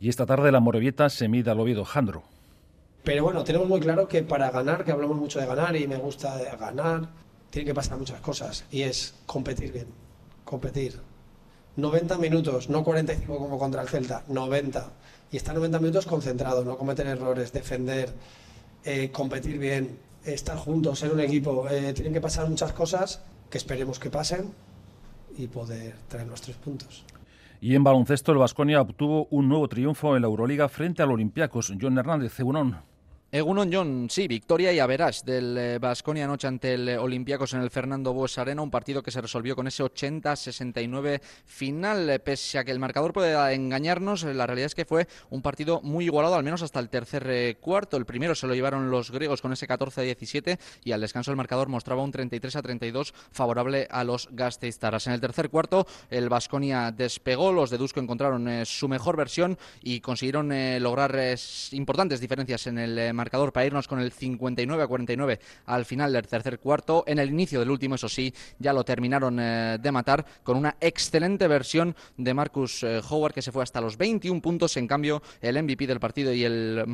[0.00, 1.84] Y esta tarde la Morevieta se mide al Oviedo.
[1.84, 2.24] Jandro.
[3.04, 5.96] Pero bueno, tenemos muy claro que para ganar, que hablamos mucho de ganar y me
[5.96, 7.10] gusta ganar,
[7.50, 8.64] tiene que pasar muchas cosas.
[8.70, 9.88] Y es competir bien,
[10.44, 10.98] competir.
[11.76, 14.90] 90 minutos, no 45 como contra el Celta, 90.
[15.30, 18.10] Y estar 90 minutos concentrado, no cometer errores, defender,
[18.84, 21.68] eh, competir bien, estar juntos, ser un equipo.
[21.68, 24.54] Eh, tienen que pasar muchas cosas que esperemos que pasen
[25.36, 27.04] y poder traer los tres puntos.
[27.60, 31.72] Y en baloncesto, el Vasconia obtuvo un nuevo triunfo en la Euroliga frente al Olympiacos.
[31.80, 32.93] John Hernández, Cebunón.
[33.34, 37.70] Egunon John, sí, victoria y averás del Vasconia eh, anoche ante el Olympiacos en el
[37.70, 42.08] Fernando Bues Arena, un partido que se resolvió con ese 80-69 final.
[42.10, 45.42] Eh, pese a que el marcador puede engañarnos, eh, la realidad es que fue un
[45.42, 47.96] partido muy igualado, al menos hasta el tercer cuarto.
[47.96, 51.68] El primero se lo llevaron los griegos con ese 14-17 y al descanso el marcador
[51.68, 55.08] mostraba un 33-32 favorable a los Gasteistaras.
[55.08, 59.98] En el tercer cuarto el Vasconia despegó, los de Dusko encontraron su mejor versión y
[59.98, 61.18] consiguieron lograr
[61.72, 66.12] importantes diferencias en el marcador marcador para irnos con el 59 a 49 al final
[66.12, 67.04] del tercer cuarto.
[67.06, 70.76] En el inicio del último, eso sí, ya lo terminaron eh, de matar con una
[70.78, 74.76] excelente versión de Marcus eh, Howard que se fue hasta los 21 puntos.
[74.76, 76.84] En cambio, el MVP del partido y el,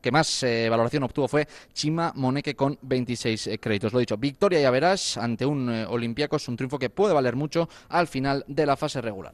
[0.00, 3.92] que más eh, valoración obtuvo fue Chima Moneke con 26 créditos.
[3.92, 8.08] Lo dicho, victoria ya verás ante un Olympiacos, un triunfo que puede valer mucho al
[8.08, 9.32] final de la fase regular.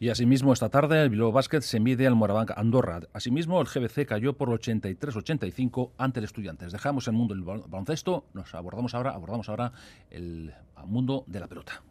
[0.00, 3.00] Y asimismo, esta tarde el Bilbao Basket se mide al Morabanc Andorra.
[3.12, 6.72] Asimismo, el GBC cayó por 83-85 ante el Estudiantes.
[6.72, 9.72] Dejamos el mundo del baloncesto, nos abordamos ahora, abordamos ahora
[10.10, 10.52] el
[10.86, 11.82] mundo de la pelota.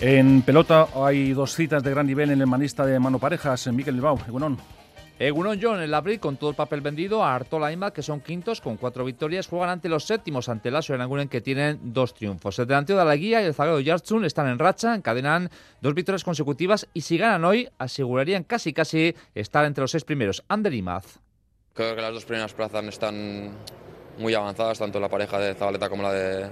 [0.00, 3.94] En pelota hay dos citas de gran nivel en el manista de mano parejas, Miquel
[3.94, 4.18] Bilbao.
[4.26, 4.81] Egunon.
[5.22, 8.60] Egunon John, el Abril con todo el papel vendido a Artola y que son quintos
[8.60, 12.58] con cuatro victorias, juegan ante los séptimos, ante el Aso en que tienen dos triunfos.
[12.58, 15.48] El delantero de la guía y el zaguero Yartsun están en racha, encadenan
[15.80, 20.42] dos victorias consecutivas y si ganan hoy asegurarían casi casi estar entre los seis primeros.
[20.48, 21.20] Ander y Maz.
[21.72, 23.52] Creo que las dos primeras plazas están
[24.18, 26.50] muy avanzadas, tanto la pareja de Zabaleta como la de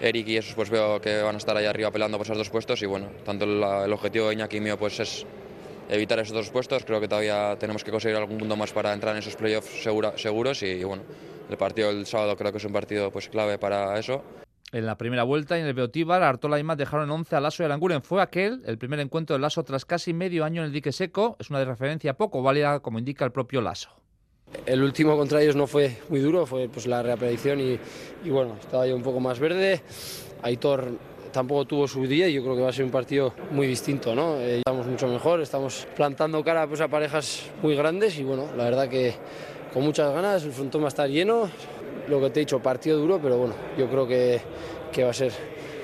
[0.00, 2.48] Eric y esos pues veo que van a estar ahí arriba peleando por esos dos
[2.48, 5.26] puestos y bueno, tanto el objetivo de Iñaki y mío pues es
[5.90, 6.84] evitar esos dos puestos.
[6.84, 9.82] Creo que todavía tenemos que conseguir algún punto más para entrar en esos playoffs
[10.16, 11.02] seguros y bueno,
[11.48, 14.22] el partido del sábado creo que es un partido pues clave para eso.
[14.72, 17.64] En la primera vuelta y en el Beotíbar, Artola y Más dejaron 11 a Lasso
[17.64, 18.02] y Aranguren.
[18.02, 21.36] Fue aquel, el primer encuentro de Lasso tras casi medio año en el dique seco.
[21.40, 23.90] Es una de referencia poco válida, como indica el propio Lasso.
[24.66, 27.78] El último contra ellos no fue muy duro, fue pues la reaparición y,
[28.24, 29.80] y bueno, estaba yo un poco más verde.
[30.42, 30.92] Aitor
[31.30, 34.14] tampoco tuvo su día y yo creo que va a ser un partido muy distinto.
[34.14, 34.36] ¿no?
[34.36, 38.64] Eh, estamos mucho mejor, estamos plantando cara pues, a parejas muy grandes y bueno, la
[38.64, 39.14] verdad que
[39.72, 41.48] con muchas ganas, el frontón va a estar lleno.
[42.08, 44.40] Lo que te he dicho, partido duro, pero bueno, yo creo que,
[44.92, 45.32] que va a ser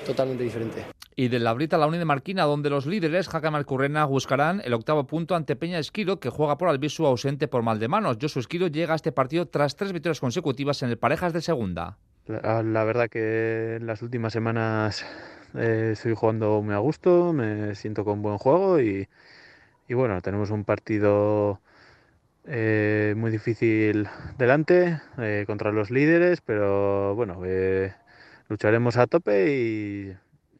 [0.05, 0.85] totalmente diferente.
[1.15, 4.61] Y de la Brita a la Uni de Marquina, donde los líderes, Jaca Marcurrena, buscarán
[4.63, 8.17] el octavo punto ante Peña Esquiro, que juega por Albisu ausente por mal de manos.
[8.21, 11.97] Josu Esquiro llega a este partido tras tres victorias consecutivas en el Parejas de Segunda.
[12.27, 15.05] La, la verdad que en las últimas semanas
[15.57, 19.07] eh, estoy jugando muy a gusto, me siento con buen juego y,
[19.89, 21.59] bueno, tenemos un partido
[22.45, 27.41] eh, muy difícil delante eh, contra los líderes, pero bueno,
[28.49, 30.17] lucharemos a tope y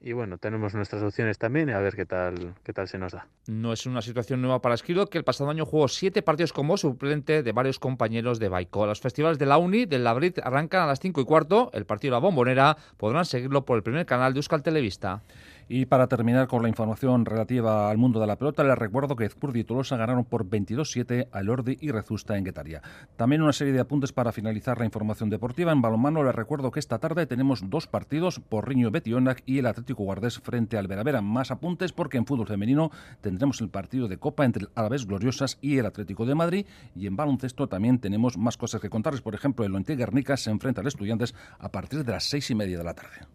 [0.07, 3.11] y bueno, tenemos nuestras opciones también y a ver qué tal, qué tal se nos
[3.11, 3.27] da.
[3.47, 6.77] No es una situación nueva para Esquilo, que el pasado año jugó siete partidos como
[6.77, 8.85] suplente de varios compañeros de Baico.
[8.85, 11.71] Los festivales de la Uni del Labrit arrancan a las cinco y cuarto.
[11.73, 15.23] El partido la Bombonera podrán seguirlo por el primer canal de Euskal Televista.
[15.69, 19.25] Y para terminar con la información relativa al mundo de la pelota, les recuerdo que
[19.25, 22.81] Ezcurdi y Tolosa ganaron por 22-7 al Ordi y Rezusta en Guetaria.
[23.17, 25.73] También una serie de apuntes para finalizar la información deportiva.
[25.73, 29.65] En balonmano les recuerdo que esta tarde tenemos dos partidos, por Riño Betionac y el
[29.65, 31.21] Atlético Guardés frente al Veravera.
[31.21, 35.57] Más apuntes porque en fútbol femenino tendremos el partido de Copa entre el Alavés Gloriosas
[35.61, 36.65] y el Atlético de Madrid.
[36.95, 39.21] Y en baloncesto también tenemos más cosas que contarles.
[39.21, 42.55] Por ejemplo, el Ointe Guernica se enfrenta al Estudiantes a partir de las seis y
[42.55, 43.27] media de la tarde.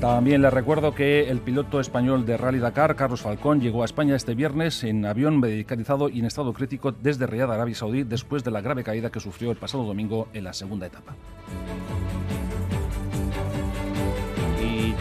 [0.00, 4.14] También les recuerdo que el piloto español de Rally Dakar, Carlos Falcón, llegó a España
[4.14, 8.50] este viernes en avión medicalizado y en estado crítico desde Riyadh, Arabia Saudí, después de
[8.50, 11.14] la grave caída que sufrió el pasado domingo en la segunda etapa.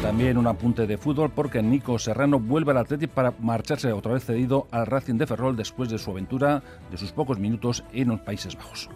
[0.02, 4.24] También un apunte de fútbol porque Nico Serrano vuelve al Atlético para marcharse otra vez
[4.24, 8.20] cedido al Racing de Ferrol después de su aventura, de sus pocos minutos en los
[8.20, 8.88] Países Bajos.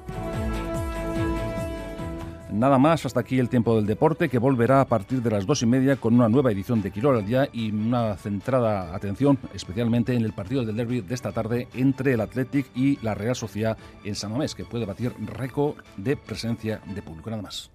[2.51, 5.61] Nada más, hasta aquí el tiempo del deporte, que volverá a partir de las dos
[5.61, 10.13] y media con una nueva edición de Quirol al día y una centrada atención especialmente
[10.15, 13.77] en el partido del derby de esta tarde entre el Athletic y la Real Sociedad
[14.03, 17.29] en San Mamés, que puede batir récord de presencia de público.
[17.29, 17.69] Nada más.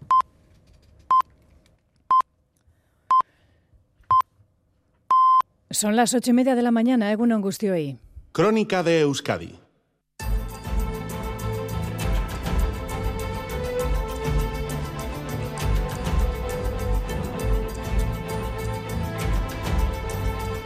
[5.70, 7.98] Son las ocho y media de la mañana, Egun Angustioy.
[8.32, 9.63] Crónica de Euskadi.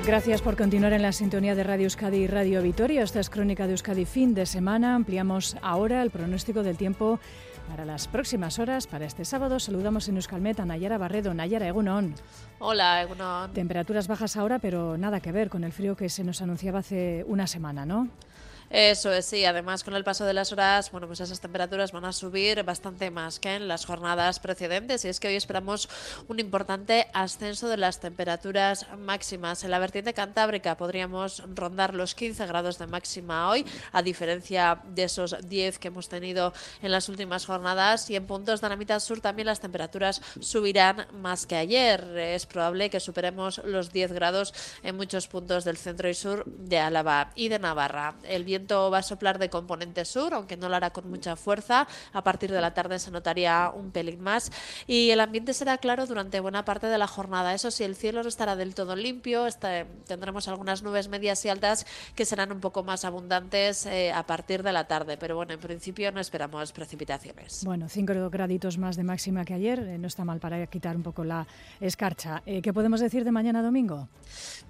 [0.08, 3.02] Gracias por continuar en la sintonía de Radio Euskadi y Radio Vitoria.
[3.02, 4.94] Esta es Crónica de Euskadi fin de semana.
[4.94, 7.20] Ampliamos ahora el pronóstico del tiempo
[7.68, 8.86] para las próximas horas.
[8.86, 11.34] Para este sábado saludamos en Euskalmet a Nayara Barredo.
[11.34, 12.14] Nayara, Egunon.
[12.58, 13.52] Hola, Egunon.
[13.52, 17.22] Temperaturas bajas ahora, pero nada que ver con el frío que se nos anunciaba hace
[17.28, 18.08] una semana, ¿no?
[18.70, 19.44] Eso es, sí.
[19.46, 23.10] Además, con el paso de las horas, bueno, pues esas temperaturas van a subir bastante
[23.10, 25.04] más que en las jornadas precedentes.
[25.04, 25.88] Y es que hoy esperamos
[26.28, 29.64] un importante ascenso de las temperaturas máximas.
[29.64, 35.04] En la vertiente cantábrica podríamos rondar los 15 grados de máxima hoy, a diferencia de
[35.04, 36.52] esos 10 que hemos tenido
[36.82, 38.10] en las últimas jornadas.
[38.10, 42.04] Y en puntos de la mitad sur también las temperaturas subirán más que ayer.
[42.18, 44.52] Es probable que superemos los 10 grados
[44.82, 48.14] en muchos puntos del centro y sur de Álava y de Navarra.
[48.24, 51.86] El viento va a soplar de componente sur, aunque no lo hará con mucha fuerza.
[52.12, 54.50] A partir de la tarde se notaría un pelín más.
[54.86, 57.54] Y el ambiente será claro durante buena parte de la jornada.
[57.54, 59.46] Eso sí, el cielo no estará del todo limpio.
[59.46, 64.26] Está, tendremos algunas nubes medias y altas que serán un poco más abundantes eh, a
[64.26, 65.16] partir de la tarde.
[65.16, 67.64] Pero bueno, en principio no esperamos precipitaciones.
[67.64, 69.78] Bueno, 5 graditos más de máxima que ayer.
[69.80, 71.46] Eh, no está mal para quitar un poco la
[71.80, 72.42] escarcha.
[72.44, 74.08] Eh, ¿Qué podemos decir de mañana domingo?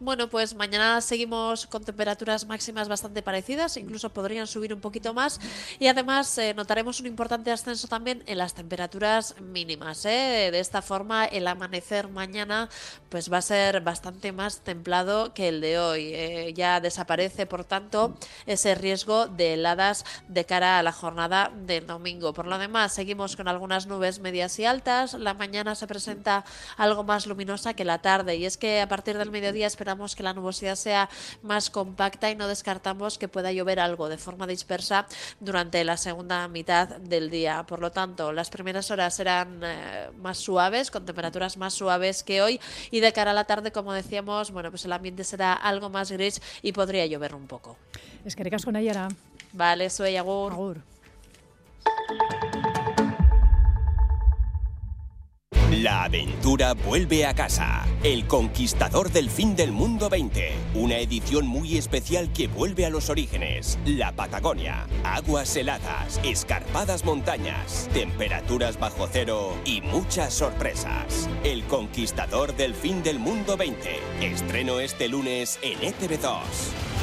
[0.00, 5.40] Bueno, pues mañana seguimos con temperaturas máximas bastante parecidas incluso podrían subir un poquito más
[5.78, 10.04] y además eh, notaremos un importante ascenso también en las temperaturas mínimas.
[10.04, 10.50] ¿eh?
[10.52, 12.68] De esta forma el amanecer mañana
[13.08, 16.10] pues va a ser bastante más templado que el de hoy.
[16.14, 21.86] Eh, ya desaparece por tanto ese riesgo de heladas de cara a la jornada del
[21.86, 22.32] domingo.
[22.32, 25.14] Por lo demás seguimos con algunas nubes medias y altas.
[25.14, 26.44] La mañana se presenta
[26.76, 30.22] algo más luminosa que la tarde y es que a partir del mediodía esperamos que
[30.22, 31.08] la nubosidad sea
[31.42, 35.06] más compacta y no descartamos que pueda llover algo de forma dispersa
[35.40, 37.64] durante la segunda mitad del día.
[37.64, 42.42] Por lo tanto, las primeras horas serán eh, más suaves, con temperaturas más suaves que
[42.42, 45.90] hoy y de cara a la tarde, como decíamos, bueno, pues el ambiente será algo
[45.90, 47.76] más gris y podría llover un poco.
[48.24, 49.08] Es que con Ayara.
[49.52, 50.52] Vale, soy Agur.
[50.52, 50.78] Agur.
[55.70, 57.86] La aventura vuelve a casa.
[58.02, 60.54] El Conquistador del Fin del Mundo 20.
[60.74, 63.78] Una edición muy especial que vuelve a los orígenes.
[63.84, 64.86] La Patagonia.
[65.04, 71.28] Aguas heladas, escarpadas montañas, temperaturas bajo cero y muchas sorpresas.
[71.44, 74.00] El Conquistador del Fin del Mundo 20.
[74.22, 76.97] Estreno este lunes en ETV2.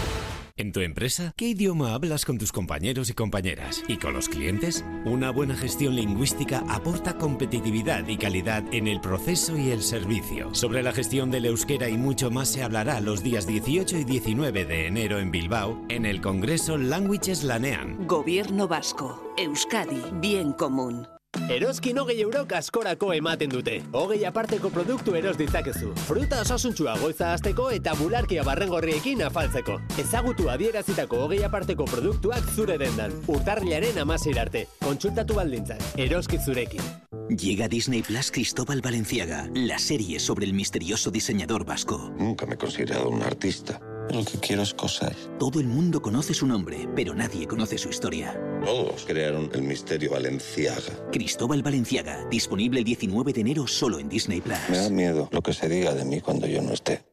[0.57, 1.33] ¿En tu empresa?
[1.35, 3.83] ¿Qué idioma hablas con tus compañeros y compañeras?
[3.89, 4.85] ¿Y con los clientes?
[5.03, 10.55] Una buena gestión lingüística aporta competitividad y calidad en el proceso y el servicio.
[10.55, 14.63] Sobre la gestión del euskera y mucho más se hablará los días 18 y 19
[14.63, 18.07] de enero en Bilbao en el Congreso Languages Lanean.
[18.07, 19.33] Gobierno Vasco.
[19.37, 20.01] Euskadi.
[20.21, 21.05] Bien común.
[21.49, 23.77] Eroskin hogei euro kaskorako ematen dute.
[23.93, 25.91] Hogei aparteko produktu eros ditzakezu.
[26.07, 29.79] Fruta osasuntxua goiza azteko eta bularkia barrengorriekin afaltzeko.
[30.01, 33.13] Ezagutu adierazitako hogei aparteko produktuak zure dendan.
[33.27, 34.65] Urtarrilaren amasir arte.
[34.83, 35.83] Kontsultatu baldintzak.
[35.97, 36.81] Eroski zurekin.
[37.29, 42.11] Llega Disney Plus Cristóbal Valenciaga, la serie sobre el misterioso diseñador vasco.
[42.17, 43.79] Nunca me he considerado un artista.
[44.11, 45.15] Lo que quiero es coser.
[45.39, 48.39] Todo el mundo conoce su nombre, pero nadie conoce su historia.
[48.63, 51.09] Todos crearon el misterio Valenciaga.
[51.11, 54.57] Cristóbal Valenciaga, disponible el 19 de enero solo en Disney Plus.
[54.69, 57.03] Me da miedo lo que se diga de mí cuando yo no esté.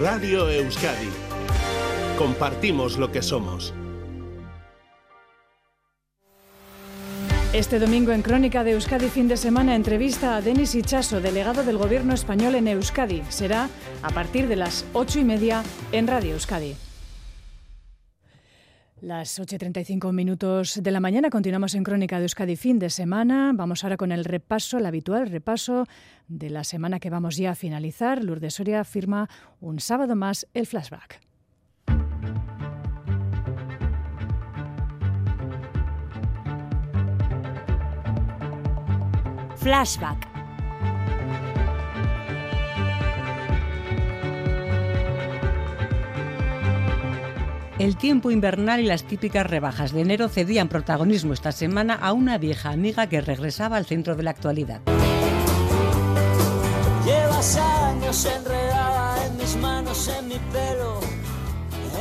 [0.00, 1.08] Radio Euskadi.
[2.18, 3.72] Compartimos lo que somos.
[7.54, 11.78] Este domingo en Crónica de Euskadi fin de semana entrevista a Denis Ichaso, delegado del
[11.78, 13.22] Gobierno español en Euskadi.
[13.30, 13.70] Será
[14.02, 16.76] a partir de las ocho y media en Radio Euskadi.
[19.00, 23.52] Las 8.35 minutos de la mañana continuamos en Crónica de Euskadi fin de semana.
[23.54, 25.86] Vamos ahora con el repaso, el habitual repaso
[26.26, 28.22] de la semana que vamos ya a finalizar.
[28.22, 29.26] Lourdes Soria firma
[29.60, 31.27] un sábado más el flashback.
[39.68, 40.26] Flashback.
[47.78, 52.38] El tiempo invernal y las típicas rebajas de enero cedían protagonismo esta semana a una
[52.38, 54.80] vieja amiga que regresaba al centro de la actualidad.
[57.04, 61.07] Llevas años enredada en mis manos, en mi pelo.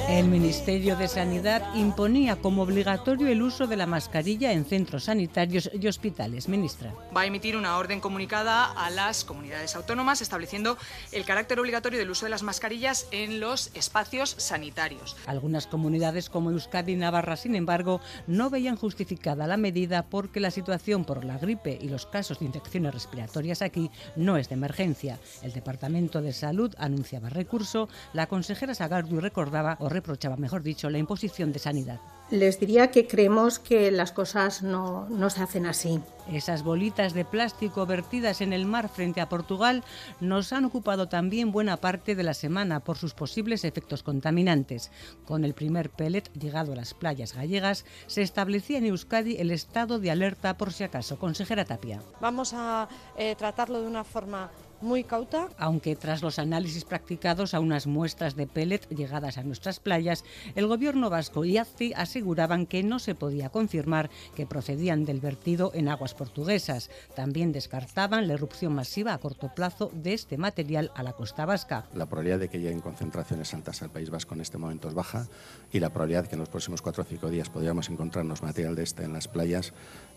[0.09, 5.69] El Ministerio de Sanidad imponía como obligatorio el uso de la mascarilla en centros sanitarios
[5.73, 6.47] y hospitales.
[6.47, 6.93] Ministra.
[7.15, 10.77] Va a emitir una orden comunicada a las comunidades autónomas estableciendo
[11.11, 15.17] el carácter obligatorio del uso de las mascarillas en los espacios sanitarios.
[15.25, 20.51] Algunas comunidades como Euskadi y Navarra, sin embargo, no veían justificada la medida porque la
[20.51, 25.19] situación por la gripe y los casos de infecciones respiratorias aquí no es de emergencia.
[25.41, 30.97] El Departamento de Salud anunciaba recurso, la consejera Sagardu recordaba o reprochaba, mejor dicho, la
[30.97, 31.99] imposición de sanidad.
[32.29, 36.01] Les diría que creemos que las cosas no, no, se hacen así.
[36.29, 39.81] Esas bolitas de plástico vertidas en el mar frente a Portugal
[40.19, 44.91] nos han ocupado también buena parte de la semana por sus posibles efectos contaminantes.
[45.25, 49.97] Con el primer pellet llegado a las playas gallegas, se establecía en Euskadi el estado
[49.97, 51.17] de alerta por si acaso.
[51.17, 52.01] Consejera Tapia.
[52.19, 55.49] Vamos a eh, tratarlo de una forma muy cauta.
[55.57, 60.23] Aunque tras los análisis practicados a unas muestras de pellet llegadas a nuestras playas,
[60.55, 65.71] el gobierno vasco y ACI aseguraban que no se podía confirmar que procedían del vertido
[65.73, 66.89] en aguas portuguesas.
[67.15, 71.87] También descartaban la erupción masiva a corto plazo de este material a la costa vasca.
[71.93, 75.27] La probabilidad de que lleguen concentraciones altas al País Vasco en este momento es baja
[75.71, 78.75] y la probabilidad de que en los próximos cuatro o cinco días podríamos encontrarnos material
[78.75, 79.73] de este en las playas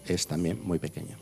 [0.06, 1.16] es también muy pequeña.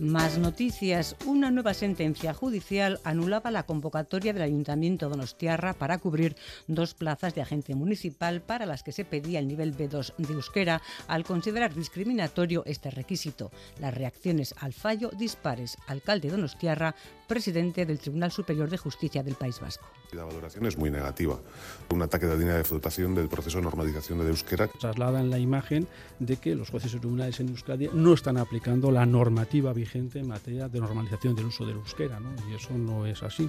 [0.00, 1.14] Más noticias.
[1.26, 6.36] Una nueva sentencia judicial anulaba la convocatoria del Ayuntamiento Donostiarra para cubrir
[6.68, 10.80] dos plazas de agente municipal para las que se pedía el nivel B2 de euskera
[11.06, 13.50] al considerar discriminatorio este requisito.
[13.78, 15.76] Las reacciones al fallo dispares.
[15.86, 16.94] Alcalde Donostiarra,
[17.30, 19.86] presidente del Tribunal Superior de Justicia del País Vasco.
[20.10, 21.38] La valoración es muy negativa.
[21.90, 24.66] Un ataque de la línea de flotación del proceso de normalización de euskera.
[24.66, 25.86] Trasladan la imagen
[26.18, 30.26] de que los jueces y tribunales en Euskadi no están aplicando la normativa vigente en
[30.26, 32.34] materia de normalización del uso del euskera, ¿no?
[32.50, 33.48] y eso no es así.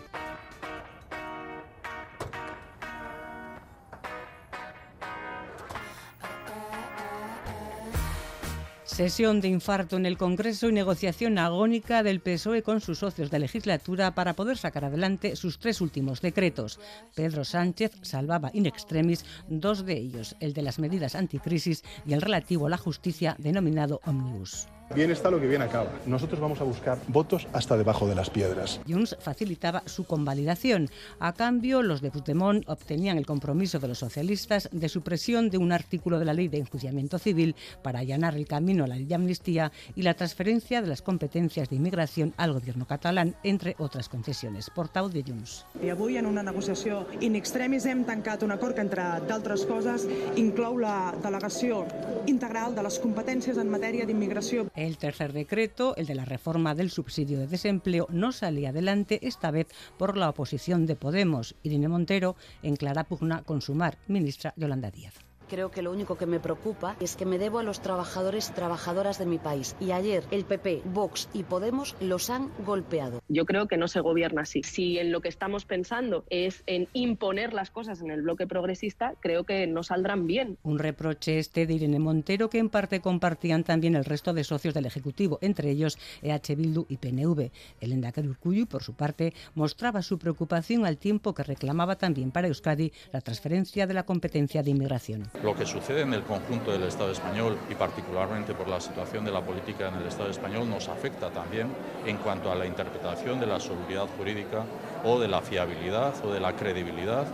[8.92, 13.40] Sesión de infarto en el Congreso y negociación agónica del PSOE con sus socios de
[13.40, 16.78] legislatura para poder sacar adelante sus tres últimos decretos.
[17.16, 22.22] Pedro Sánchez salvaba in extremis dos de ellos, el de las medidas anticrisis y el
[22.22, 24.68] relativo a la justicia denominado Omnibus.
[24.96, 25.90] Bien está lo que bien acaba.
[26.06, 28.82] Nosotros vamos a buscar votos hasta debajo de las piedras.
[28.88, 30.90] Junts facilitaba su convalidación.
[31.20, 35.72] A cambio, los de Puigdemont obtenían el compromiso de los socialistas de supresión de un
[35.72, 39.16] artículo de la ley de enjuiciamiento civil para allanar el camino a la ley de
[39.16, 44.70] amnistía y la transferencia de las competencias de inmigración al gobierno catalán, entre otras concesiones.
[44.70, 45.66] Portavoz de Junts.
[45.82, 50.08] I avui, en una negociació in extremis, hem tancat un acord que, entre d'altres coses,
[50.36, 51.86] inclou la delegació
[52.28, 54.68] integral de les competències en matèria d'immigració.
[54.82, 59.52] El tercer decreto, el de la reforma del subsidio de desempleo, no salía adelante esta
[59.52, 59.68] vez
[60.00, 61.54] por la oposición de Podemos.
[61.62, 65.31] Irene Montero en clara pugna con Sumar, ministra Yolanda Díaz.
[65.52, 68.54] Creo que lo único que me preocupa es que me debo a los trabajadores y
[68.54, 69.76] trabajadoras de mi país.
[69.82, 73.22] Y ayer el PP, Vox y Podemos los han golpeado.
[73.28, 74.64] Yo creo que no se gobierna así.
[74.64, 79.16] Si en lo que estamos pensando es en imponer las cosas en el bloque progresista,
[79.20, 80.58] creo que no saldrán bien.
[80.64, 84.74] Un reproche este de Irene Montero que en parte compartían también el resto de socios
[84.74, 87.52] del Ejecutivo, entre ellos EH Bildu y PNV.
[87.82, 92.48] El Endacari Urcuyu, por su parte, mostraba su preocupación al tiempo que reclamaba también para
[92.48, 95.30] Euskadi la transferencia de la competencia de inmigración.
[95.44, 99.32] Lo que sucede en el conjunto del Estado español y particularmente por la situación de
[99.32, 101.68] la política en el Estado español nos afecta también
[102.06, 104.64] en cuanto a la interpretación de la seguridad jurídica
[105.04, 107.26] o de la fiabilidad o de la credibilidad.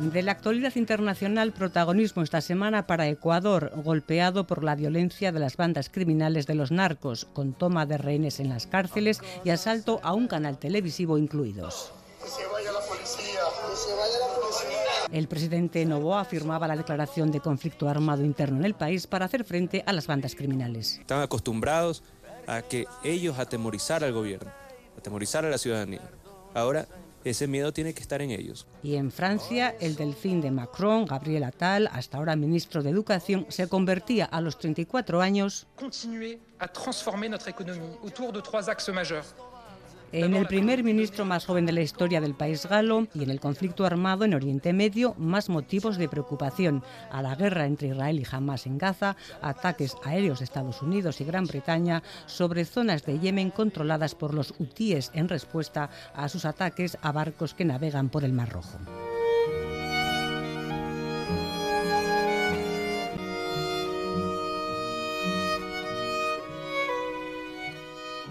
[0.00, 5.58] De la actualidad internacional, protagonismo esta semana para Ecuador, golpeado por la violencia de las
[5.58, 10.14] bandas criminales de los narcos, con toma de rehenes en las cárceles y asalto a
[10.14, 11.92] un canal televisivo incluidos.
[15.12, 19.44] El presidente Novoa afirmaba la declaración de conflicto armado interno en el país para hacer
[19.44, 20.98] frente a las bandas criminales.
[20.98, 22.02] Están acostumbrados
[22.46, 24.50] a que ellos atemorizar al gobierno,
[24.96, 26.00] atemorizar a la ciudadanía.
[26.54, 26.86] Ahora
[27.24, 28.66] ese miedo tiene que estar en ellos.
[28.82, 33.68] Y en Francia, el delfín de Macron, Gabriel Attal, hasta ahora ministro de Educación, se
[33.68, 39.34] convertía a los 34 años Continuer a transformer notre économie autour de trois axes majeurs.
[40.12, 43.40] En el primer ministro más joven de la historia del país galo y en el
[43.40, 46.82] conflicto armado en Oriente Medio, más motivos de preocupación.
[47.10, 51.24] A la guerra entre Israel y Hamas en Gaza, ataques aéreos de Estados Unidos y
[51.24, 56.98] Gran Bretaña sobre zonas de Yemen controladas por los hutíes en respuesta a sus ataques
[57.02, 58.78] a barcos que navegan por el Mar Rojo.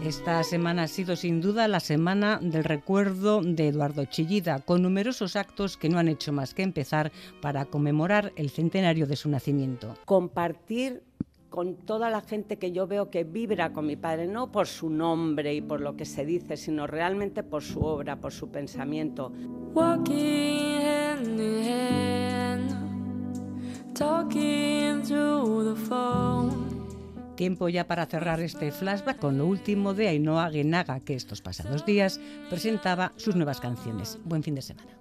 [0.03, 5.35] Esta semana ha sido sin duda la semana del recuerdo de Eduardo Chillida, con numerosos
[5.35, 9.95] actos que no han hecho más que empezar para conmemorar el centenario de su nacimiento.
[10.05, 11.03] Compartir
[11.49, 14.89] con toda la gente que yo veo que vibra con mi padre, no por su
[14.89, 19.33] nombre y por lo que se dice, sino realmente por su obra, por su pensamiento.
[27.39, 31.85] Tiempo ya para cerrar este flashback con lo último de Ainhoa Guenaga, que estos pasados
[31.85, 32.19] días
[32.49, 34.19] presentaba sus nuevas canciones.
[34.25, 34.91] Buen fin de semana.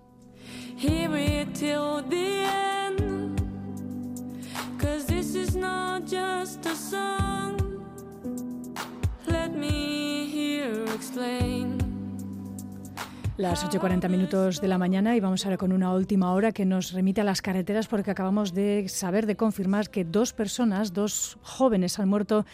[13.39, 16.91] Las 8.40 minutos de la mañana y vamos ahora con una última hora que nos
[16.91, 22.01] remite a las carreteras porque acabamos de saber, de confirmar que dos personas, dos jóvenes
[22.01, 22.47] han muerto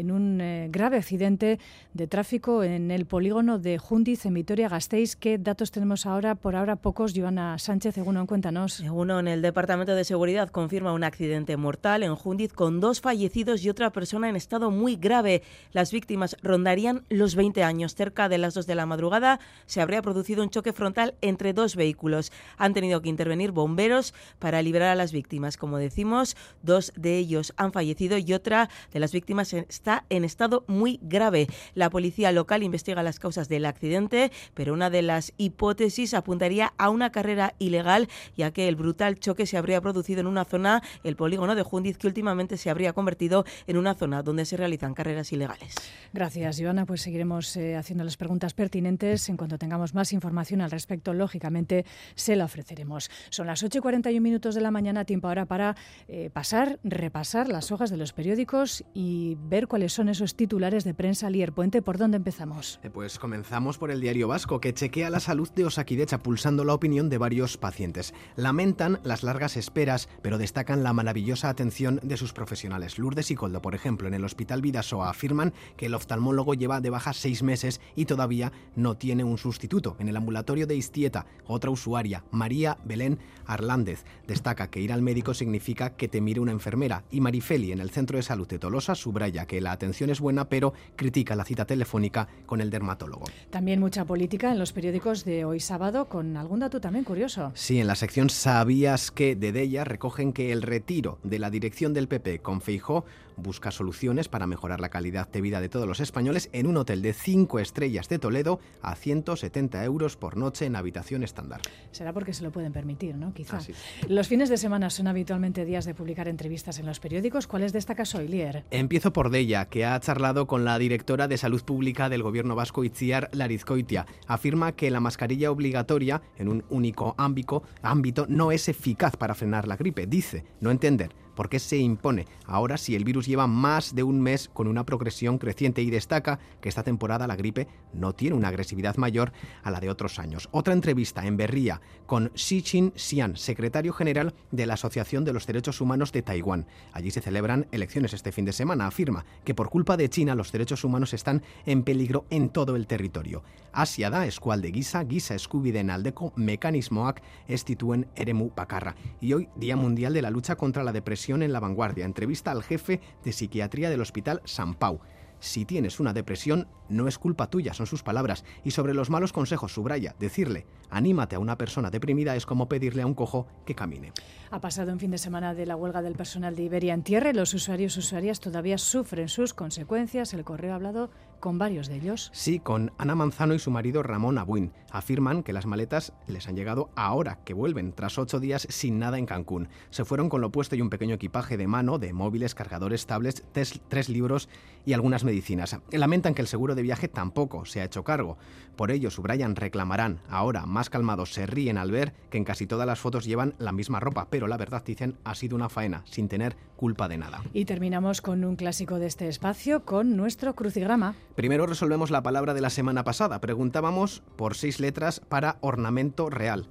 [0.00, 1.58] en un eh, grave accidente
[1.94, 5.16] de tráfico en el polígono de Jundiz, en Vitoria-Gasteiz.
[5.16, 6.34] ¿Qué datos tenemos ahora?
[6.34, 7.14] Por ahora pocos.
[7.16, 8.80] Joana Sánchez, Egunon, cuéntanos.
[8.80, 13.64] Uno en el Departamento de Seguridad confirma un accidente mortal en Jundiz con dos fallecidos
[13.64, 15.42] y otra persona en estado muy grave.
[15.72, 17.94] Las víctimas rondarían los 20 años.
[17.94, 21.76] Cerca de las 2 de la madrugada se habría producido un choque frontal entre dos
[21.76, 22.32] vehículos.
[22.58, 25.56] Han tenido que intervenir bomberos para liberar a las víctimas.
[25.56, 30.64] Como decimos, dos de ellos han fallecido y otra de las víctimas está en estado
[30.66, 31.46] muy grave.
[31.74, 36.90] La policía local investiga las causas del accidente, pero una de las hipótesis apuntaría a
[36.90, 41.16] una carrera ilegal, ya que el brutal choque se habría producido en una zona, el
[41.16, 45.32] polígono de Jundiz, que últimamente se habría convertido en una zona donde se realizan carreras
[45.32, 45.74] ilegales.
[46.12, 46.86] Gracias, Joana.
[46.86, 49.28] Pues seguiremos eh, haciendo las preguntas pertinentes.
[49.28, 51.84] En cuanto tengamos más información al respecto, lógicamente
[52.14, 53.10] se la ofreceremos.
[53.30, 55.76] Son las 8 y 41 minutos de la mañana, tiempo ahora para
[56.08, 60.94] eh, pasar, repasar las hojas de los periódicos y ver cuáles son esos titulares de
[60.94, 61.82] prensa Lier Puente.
[61.82, 62.78] ¿Por dónde empezamos?
[62.82, 66.74] Eh, pues comenzamos por el diario Vasco, que chequea la salud de Osakidecha, pulsando la
[66.74, 68.14] opinión de varios pacientes.
[68.36, 72.98] Lamentan las largas esperas, pero destacan la maravillosa atención de sus profesionales.
[72.98, 76.90] Lourdes y Coldo, por ejemplo, en el Hospital Vidasoa afirman que el oftalmólogo lleva de
[76.90, 79.96] baja seis meses y todavía no tiene un sustituto.
[79.98, 85.34] En el ambulatorio de Istieta, otra usuaria, María Belén Arlández, destaca que ir al médico
[85.34, 87.04] significa que te mire una enfermera.
[87.10, 90.48] Y Marifeli, en el Centro de Salud de Tolosa, subraya que la atención es buena,
[90.48, 93.24] pero critica la cita telefónica con el dermatólogo.
[93.50, 97.52] También mucha política en los periódicos de hoy sábado, con algún dato también curioso.
[97.54, 101.94] Sí, en la sección Sabías que de Della recogen que el retiro de la dirección
[101.94, 103.04] del PP con Feijó
[103.36, 107.02] busca soluciones para mejorar la calidad de vida de todos los españoles en un hotel
[107.02, 111.60] de 5 estrellas de Toledo a 170 euros por noche en habitación estándar.
[111.90, 113.32] Será porque se lo pueden permitir, ¿no?
[113.32, 113.70] Quizás.
[114.08, 117.46] Los fines de semana son habitualmente días de publicar entrevistas en los periódicos.
[117.46, 118.64] ¿Cuáles destacas hoy, Lier?
[118.70, 122.84] Empiezo por Della, que ha charlado con la directora de Salud Pública del Gobierno vasco,
[122.84, 124.06] Itziar Larizcoitia.
[124.26, 129.66] Afirma que la mascarilla obligatoria en un único ámbito, ámbito no es eficaz para frenar
[129.68, 130.06] la gripe.
[130.06, 134.20] Dice no entender ¿Por qué se impone ahora si el virus lleva más de un
[134.20, 138.48] mes con una progresión creciente y destaca que esta temporada la gripe no tiene una
[138.48, 139.32] agresividad mayor
[139.62, 140.48] a la de otros años?
[140.50, 145.46] Otra entrevista en Berría con Xi Jin Xian, secretario general de la Asociación de los
[145.46, 146.66] Derechos Humanos de Taiwán.
[146.92, 148.86] Allí se celebran elecciones este fin de semana.
[148.86, 152.86] Afirma que por culpa de China los derechos humanos están en peligro en todo el
[152.86, 153.42] territorio.
[153.72, 158.94] Asia da eskualde gisa, gisa eskubideen aldeko mekanismoak ez dituen eremu bakarra.
[159.20, 162.04] Y hoy, Día Mundial de la Lucha contra la Depresión en la vanguardia.
[162.04, 165.00] Entrevista al jefe de psiquiatría del Hospital San Pau.
[165.38, 168.44] Si tienes una depresión, no es culpa tuya, son sus palabras.
[168.64, 173.02] Y sobre los malos consejos, subraya, decirle, anímate a una persona deprimida es como pedirle
[173.02, 174.12] a un cojo que camine.
[174.50, 177.30] Ha pasado un fin de semana de la huelga del personal de Iberia en tierra
[177.30, 180.34] y los usuarios y usuarias todavía sufren sus consecuencias.
[180.34, 182.30] El correo ha hablado con varios de ellos.
[182.32, 184.72] Sí, con Ana Manzano y su marido Ramón Abuin.
[184.90, 189.18] Afirman que las maletas les han llegado ahora que vuelven, tras ocho días sin nada
[189.18, 189.68] en Cancún.
[189.90, 193.44] Se fueron con lo puesto y un pequeño equipaje de mano, de móviles, cargadores, tablets,
[193.52, 194.48] tres, libros
[194.84, 195.76] y algunas medicinas.
[195.90, 198.38] Lamentan que el seguro de viaje tampoco se ha hecho cargo.
[198.76, 200.20] Por ello, subrayan, reclamarán.
[200.28, 203.72] Ahora, más calmados, se ríen al ver que en casi todas las fotos llevan la
[203.72, 207.42] misma ropa, pero la verdad, dicen, ha sido una faena, sin tener culpa de nada.
[207.54, 211.14] Y terminamos con un clásico de este espacio, con nuestro crucigrama.
[211.36, 213.40] Primero resolvemos la palabra de la semana pasada.
[213.40, 216.68] Preguntábamos por seis letras para ornamento real.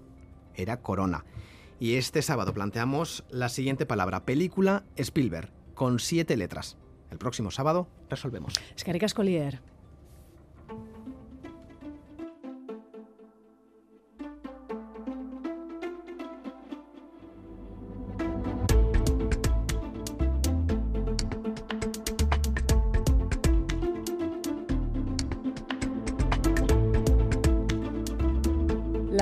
[0.53, 1.25] Era corona.
[1.79, 6.77] Y este sábado planteamos la siguiente palabra, película Spielberg, con siete letras.
[7.09, 8.53] El próximo sábado resolvemos.
[8.75, 9.59] Escaricas Collier.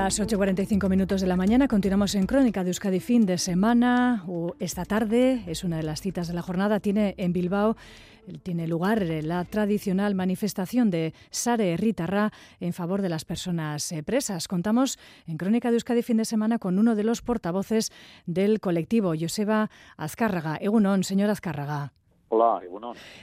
[0.04, 4.26] Las 8.45 minutos de la mañana continuamos en Crónica de Euskadi fin de semana.
[4.60, 6.82] Esta tarde es una de las citas de la jornada.
[6.82, 7.78] Tiene en Bilbao
[8.44, 14.50] tiene lugar la tradicional manifestación de Sare Ritarra en favor de las personas eh, presas.
[14.50, 17.90] Contamos en Crónica de Euskadi fin de semana con uno de los portavoces
[18.26, 20.58] del colectivo, Joseba Azcárraga.
[20.58, 21.94] Egunon, señor Azcárraga.
[22.36, 22.62] Hola,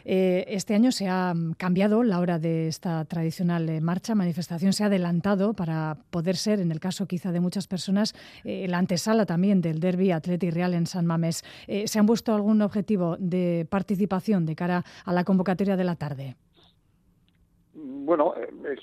[0.05, 4.85] eh, este año se ha cambiado la hora de esta tradicional eh, marcha, manifestación, se
[4.85, 9.27] ha adelantado para poder ser, en el caso quizá de muchas personas, eh, la antesala
[9.27, 11.43] también del Derby Atleti Real en San Mamés.
[11.87, 16.37] ¿Se han puesto algún objetivo de participación de cara a la convocatoria de la tarde?
[17.75, 18.35] Bueno,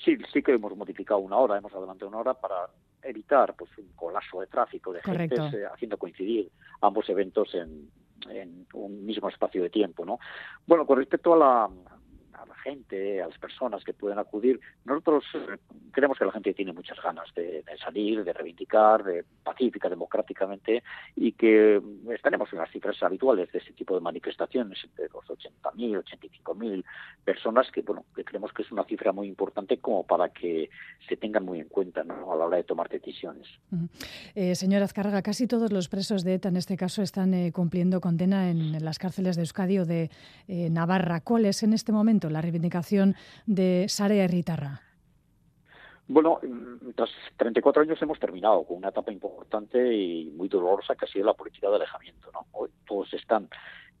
[0.04, 2.68] sí, sí que hemos modificado una hora, hemos adelantado una hora para
[3.02, 6.50] evitar pues un colapso de tráfico de gente haciendo coincidir
[6.82, 7.88] ambos eventos en,
[8.30, 10.18] en un mismo espacio de tiempo, ¿no?
[10.66, 11.70] Bueno, con respecto a la,
[12.42, 14.60] a la gente, a las personas que pueden acudir.
[14.84, 15.58] Nosotros eh,
[15.92, 20.82] creemos que la gente tiene muchas ganas de, salir, de reivindicar, de pacífica, democráticamente,
[21.16, 21.80] y que
[22.14, 26.84] estaremos en las cifras habituales de ese tipo de manifestaciones, entre los 80.000, 85.000
[27.24, 30.70] personas, que bueno, que creemos que es una cifra muy importante como para que
[31.08, 32.32] se tengan muy en cuenta ¿no?
[32.32, 33.46] a la hora de tomar decisiones.
[34.34, 38.00] Eh, señora Azcárraga, casi todos los presos de ETA en este caso están eh, cumpliendo
[38.00, 40.10] condena en, las cárceles de Euskadi o de
[40.46, 41.20] Navarra.
[41.20, 43.14] ¿Cuál es en este momento la reivindicación
[43.46, 44.82] de Sarea Ritarra?
[46.06, 46.40] Bueno,
[46.94, 51.26] tras 34 años hemos terminado con una etapa importante y muy dolorosa que ha sido
[51.26, 52.30] la política de alejamiento.
[52.52, 53.48] Hoy todos están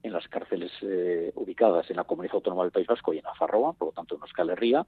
[0.02, 3.74] en las cárceles eh, ubicadas en la Comunidad Autónoma del País Vasco y en Afarroa,
[3.74, 4.86] por lo tanto en Euskal Herria,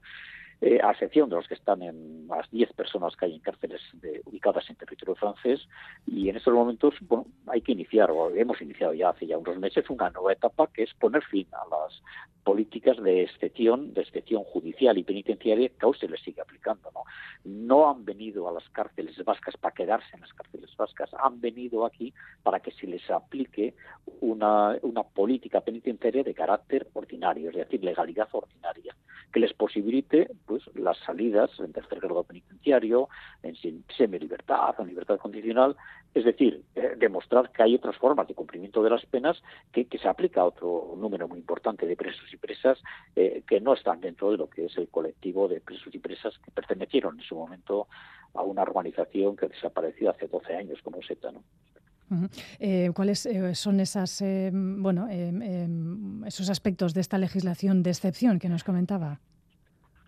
[0.61, 3.81] eh, a excepción de los que están en las 10 personas que hay en cárceles
[4.25, 5.67] ubicadas en territorio francés.
[6.05, 9.57] Y en estos momentos, bueno, hay que iniciar, o hemos iniciado ya hace ya unos
[9.57, 12.01] meses, una nueva etapa que es poner fin a las
[12.43, 16.91] políticas de excepción, de excepción judicial y penitenciaria que aún se les sigue aplicando.
[16.93, 17.03] ¿no?
[17.43, 21.85] no han venido a las cárceles vascas para quedarse en las cárceles vascas, han venido
[21.85, 23.73] aquí para que se les aplique
[24.21, 28.95] una, una política penitenciaria de carácter ordinario, es decir, legalidad ordinaria,
[29.31, 33.07] que les posibilite pues las salidas en tercer grado penitenciario,
[33.41, 33.55] en
[33.95, 35.77] semi-libertad o en libertad condicional,
[36.13, 39.41] es decir, eh, demostrar que hay otras formas de cumplimiento de las penas
[39.71, 42.79] que, se aplica a otro número muy importante de presos y presas
[43.15, 46.37] eh, que no están dentro de lo que es el colectivo de presos y presas
[46.39, 47.87] que pertenecieron en su momento
[48.33, 51.31] a una organización que desapareció hace 12 años como SETA.
[51.31, 51.43] ¿no?
[52.59, 54.21] Eh, ¿Cuáles son esas,
[54.51, 55.07] bueno,
[56.25, 59.21] esos aspectos de esta legislación de excepción que nos comentaba?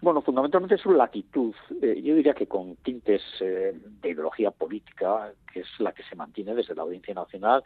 [0.04, 5.32] Bueno, fundamentalmente es una latitud, eh, yo diría que con tintes eh, de ideología política,
[5.50, 7.64] que es la que se mantiene desde la Audiencia Nacional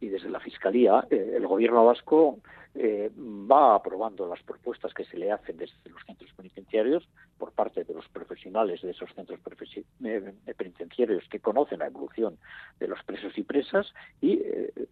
[0.00, 1.06] y desde la Fiscalía.
[1.10, 2.38] Eh, el Gobierno vasco
[2.78, 7.94] va aprobando las propuestas que se le hacen desde los centros penitenciarios por parte de
[7.94, 9.40] los profesionales de esos centros
[10.56, 12.36] penitenciarios que conocen la evolución
[12.78, 14.42] de los presos y presas y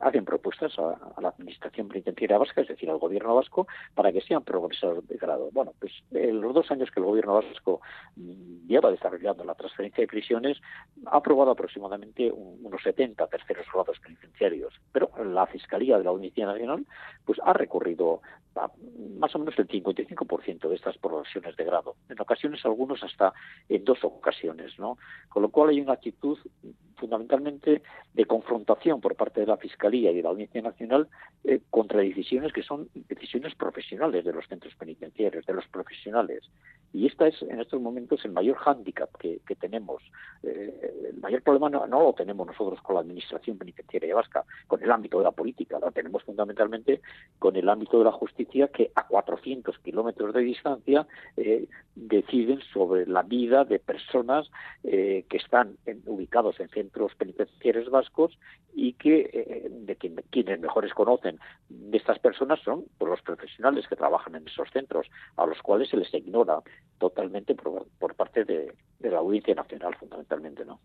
[0.00, 4.42] hacen propuestas a, la Administración Penitenciaria Vasca, es decir, al Gobierno vasco, para que sean
[4.42, 5.50] progresados de grado.
[5.52, 7.80] Bueno, pues en los dos años que el Gobierno vasco
[8.16, 10.58] mm, lleva desarrollando la transferencia de prisiones,
[11.06, 16.86] ha aprobado aproximadamente unos 70 terceros grados penitenciarios, pero la Fiscalía de la Audiencia Nacional
[17.24, 18.22] pues ha recurrido
[19.18, 23.32] más o menos el 55% de estas progresiones de grado, en ocasiones algunos hasta
[23.68, 24.96] en dos ocasiones, ¿no?
[25.28, 26.38] Con lo cual hay una actitud
[26.96, 27.82] fundamentalmente
[28.12, 31.08] de confrontación por parte de la Fiscalía y de la Audiencia Nacional
[31.42, 36.48] eh, contra decisiones que son decisiones profesionales de los centros penitenciarios, de los profesionales.
[36.92, 40.02] Y esta es en estos momentos el mayor hándicap que, tenemos.
[40.44, 44.92] Eh, el mayor problema no, lo tenemos nosotros con la Administración Penitenciaria Vasca, con el
[44.92, 47.00] ámbito de la política, lo tenemos fundamentalmente
[47.38, 51.06] con el ámbito de la justicia que a 400 kilómetros de distancia
[51.36, 54.50] eh, deciden sobre la vida de personas
[54.82, 55.76] que están
[56.06, 58.36] ubicados en centros penitenciarios vascos
[58.74, 63.96] y que eh, de quienes mejores conocen de estas personas son pues, los profesionales que
[63.96, 65.06] trabajan en esos centros,
[65.36, 66.60] a los cuales se les ignora
[66.98, 70.64] totalmente por, parte de, la Audiencia Nacional, fundamentalmente.
[70.64, 70.80] ¿no?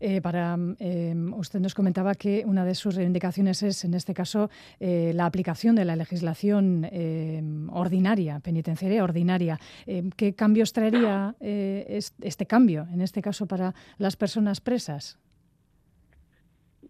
[0.00, 4.50] Eh, para eh, Usted nos comentaba que una de sus reivindicaciones es, en este caso,
[4.80, 9.60] la aplicación de de la legislación eh, ordinaria, penitenciaria ordinaria.
[9.86, 15.18] Eh, ¿Qué cambios traería este cambio, en este caso, para las personas presas?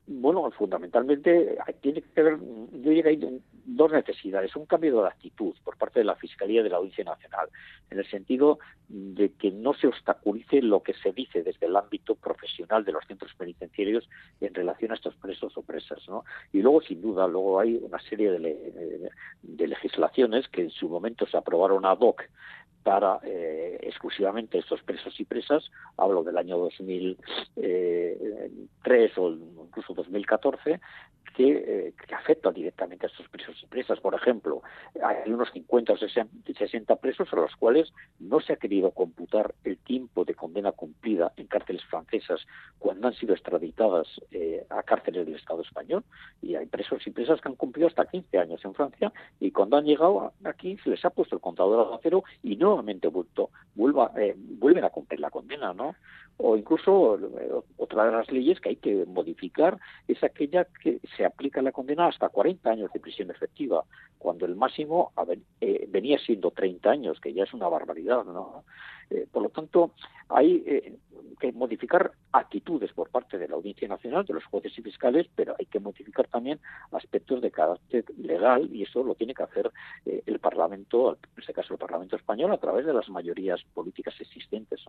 [0.07, 2.39] Bueno, fundamentalmente tiene que ver,
[2.73, 4.55] yo hay dos necesidades.
[4.55, 7.49] Un cambio de actitud por parte de la Fiscalía de la Audiencia Nacional,
[7.89, 12.17] en el sentido de que no se obstaculice lo que se dice desde el ámbito
[12.17, 14.07] profesional de los centros penitenciarios
[14.43, 16.07] en relación a estos presos o presas.
[16.07, 16.25] ¿no?
[16.53, 19.11] Y luego, sin duda, luego hay una serie de,
[19.43, 22.25] de legislaciones que en su momento se aprobaron ad hoc
[22.85, 27.18] para eh, exclusivamente estos presos y presas, hablo del año 2003
[27.57, 28.18] eh,
[29.16, 30.80] o incluso 2014,
[31.35, 33.99] que, eh, que afecta directamente a estos presos y presas.
[33.99, 34.62] Por ejemplo,
[35.03, 39.78] hay unos 50 o 60 presos a los cuales no se ha querido computar el
[39.78, 42.47] tiempo de condena cumplida en cárceles francesas
[42.78, 44.07] cuando han sido extraditadas
[44.68, 46.05] a cárceles del Estado español.
[46.41, 49.76] Y hay presos y presas que han cumplido hasta 15 años en Francia y cuando
[49.76, 53.09] han llegado aquí se les ha puesto el contador a cero y no nuevamente
[53.75, 55.95] vuelva, eh, vuelven a cumplir la condena, ¿no?
[56.37, 59.78] O incluso eh, otra de las leyes que hay que modificar
[60.09, 63.85] es aquella que se aplica la condena hasta 40 años de prisión efectiva,
[64.18, 65.12] cuando el máximo
[65.61, 68.64] eh, venía siendo 30 años, que ya es una barbaridad, ¿no?
[69.30, 69.93] por lo tanto,
[70.30, 70.99] hay
[71.39, 75.55] que modificar actitudes por parte de la Audiencia Nacional, de los jueces y fiscales, pero
[75.59, 76.59] hay que modificar también
[76.93, 79.70] aspectos de carácter legal y eso lo tiene que hacer
[80.07, 84.14] eh, el Parlamento, en este caso el Parlamento español, a través de las mayorías políticas
[84.20, 84.85] existentes.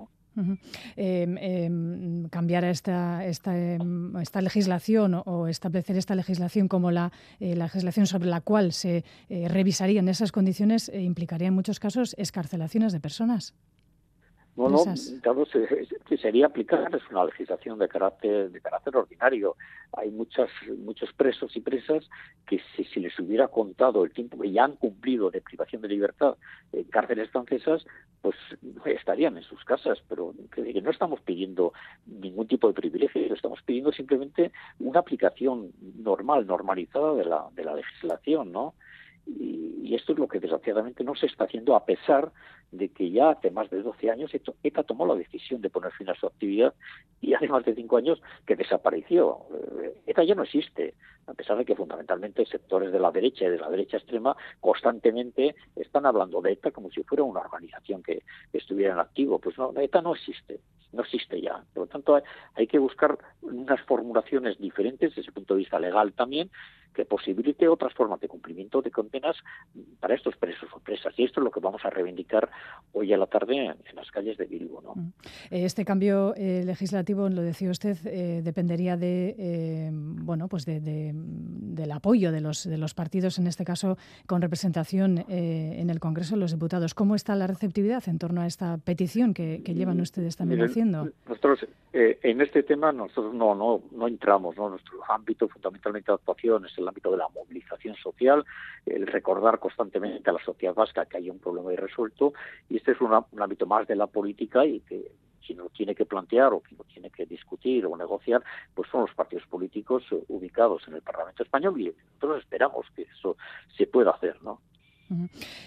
[1.40, 8.08] Em, cambiar esta, esta, em, esta legislación o establecer esta legislación como la, eh, legislación
[8.08, 13.54] sobre la cual se eh, revisarían esas condiciones implicaría en muchos casos escarcelaciones de personas.
[14.58, 14.86] No, no,
[15.22, 19.58] claro, se, sería aplicar es una legislación de carácter de carácter ordinario.
[19.92, 22.10] Hay muchas muchos presos y presas
[22.48, 25.90] que si, si les hubiera contado el tiempo que ya han cumplido de privación de
[25.90, 26.38] libertad
[26.72, 27.86] en cárceles francesas,
[28.22, 28.36] pues
[28.86, 30.00] estarían en sus casas.
[30.08, 31.74] Pero que, no estamos pidiendo
[32.06, 37.76] ningún tipo de privilegio, estamos pidiendo simplemente una aplicación normal, normalizada de la de la
[37.76, 38.76] legislación, ¿no?
[39.26, 42.32] Y, esto es lo que desgraciadamente no se está haciendo a pesar
[42.72, 44.32] de que ya hace más de 12 años
[44.64, 46.74] ETA tomó la decisión de poner fin a su actividad
[47.22, 49.46] y hace más de 5 años que desapareció.
[49.54, 50.96] Eh, ETA ya no existe,
[51.28, 55.56] a pesar de que fundamentalmente sectores de la derecha y de la derecha extrema constantemente
[55.76, 59.40] están hablando de ETA como si fuera una organización que estuviera en activo.
[59.40, 60.60] Pues no, ETA no existe,
[60.92, 61.64] no existe ya.
[61.74, 62.22] Por lo tanto,
[62.56, 66.50] hay que buscar unas formulaciones diferentes desde el punto de vista legal también
[66.96, 69.36] que posibilite otras formas de cumplimiento de condenas
[70.00, 71.14] para estos presos o presas.
[71.18, 72.50] Y esto es lo que vamos a reivindicar
[72.94, 74.82] hoy a la tarde en, las calles de Bilbo.
[74.82, 74.94] ¿no?
[74.96, 75.14] Mm.
[75.52, 81.92] Eh, este cambio eh, legislativo, lo decía usted, eh, dependería de bueno pues de, del
[81.92, 86.42] apoyo de los, de los partidos, en este caso con representación en el Congreso de
[86.42, 86.94] los Diputados.
[86.94, 91.10] ¿Cómo está la receptividad en torno a esta petición que, llevan ustedes también haciendo?
[91.28, 94.70] Nosotros en este tema nosotros no, no, no entramos, ¿no?
[94.70, 98.46] nuestro ámbito fundamentalmente de actuación es el el ámbito de la movilización social,
[98.86, 102.34] el recordar constantemente a la sociedad vasca que hay un problema irresuelto,
[102.70, 105.12] y este es un ámbito más de la política y que
[105.46, 109.02] quien lo tiene que plantear o quien lo tiene que discutir o negociar, pues son
[109.02, 113.38] los partidos políticos eh, ubicados en el Parlamento español y nosotros esperamos que eso
[113.78, 114.62] se pueda hacer, ¿no?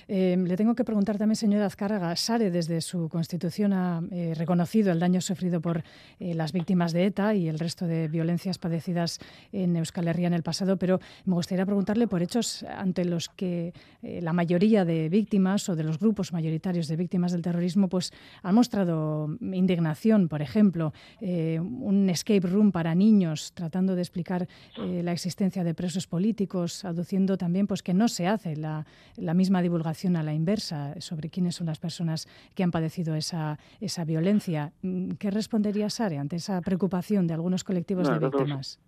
[0.08, 4.90] Em, le tengo que preguntar también, señora Azcárraga, Sare desde su constitución ha eh, reconocido
[4.90, 5.84] el daño sufrido por
[6.18, 9.20] eh, las víctimas de ETA y el resto de violencias padecidas
[9.52, 13.72] en Euskal Herria en el pasado, pero me gustaría preguntarle por hechos ante los que
[14.02, 18.12] eh, la mayoría de víctimas o de los grupos mayoritarios de víctimas del terrorismo pues
[18.42, 25.64] han mostrado indignación, por ejemplo, un escape room para niños tratando de explicar la existencia
[25.64, 28.86] de presos políticos, aduciendo también pues que no se hace la
[29.27, 33.58] la misma divulgación a la inversa sobre quiénes son las personas que han padecido esa,
[33.80, 34.72] esa violencia.
[34.82, 38.80] Mm, ¿Qué respondería Sare ante esa preocupación de algunos colectivos de víctimas?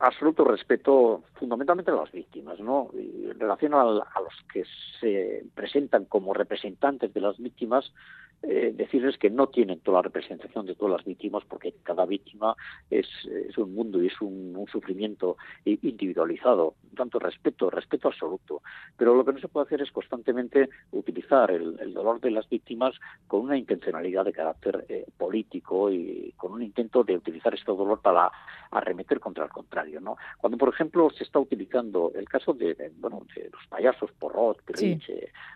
[0.00, 2.88] absoluto respeto fundamentalmente a las víctimas, ¿no?
[2.94, 4.04] en relación a, los
[4.52, 4.64] que
[4.98, 7.92] se presentan como representantes de las víctimas,
[8.42, 12.56] eh, decirles que no tienen toda la representación de todas las víctimas porque cada víctima
[12.88, 16.74] es, es un mundo y es un, sufrimiento individualizado.
[16.96, 18.62] Tanto respeto, respeto absoluto.
[18.96, 22.94] Pero lo que no se puede hacer es constantemente utilizar el, dolor de las víctimas
[23.26, 28.00] con una intencionalidad de carácter eh, político y con un intento de utilizar este dolor
[28.00, 28.30] para
[28.70, 30.00] arremeter contra el contrario.
[30.00, 30.16] ¿no?
[30.38, 35.10] Cuando, por ejemplo, se está utilizando el caso de, bueno, de los payasos, Porrot, Perich,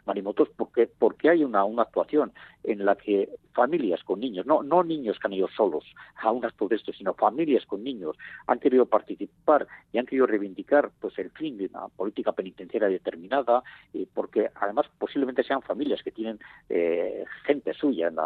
[0.07, 2.32] Marimotos, porque, porque hay una, una actuación
[2.64, 5.85] en la que familias con niños, no, no niños que han ido solos
[6.16, 8.16] a unas protestas, sino familias con niños,
[8.47, 13.62] han querido participar y han querido reivindicar pues el fin de una política penitenciaria determinada,
[13.93, 18.16] y porque además posiblemente sean familias que tienen eh, gente suya en,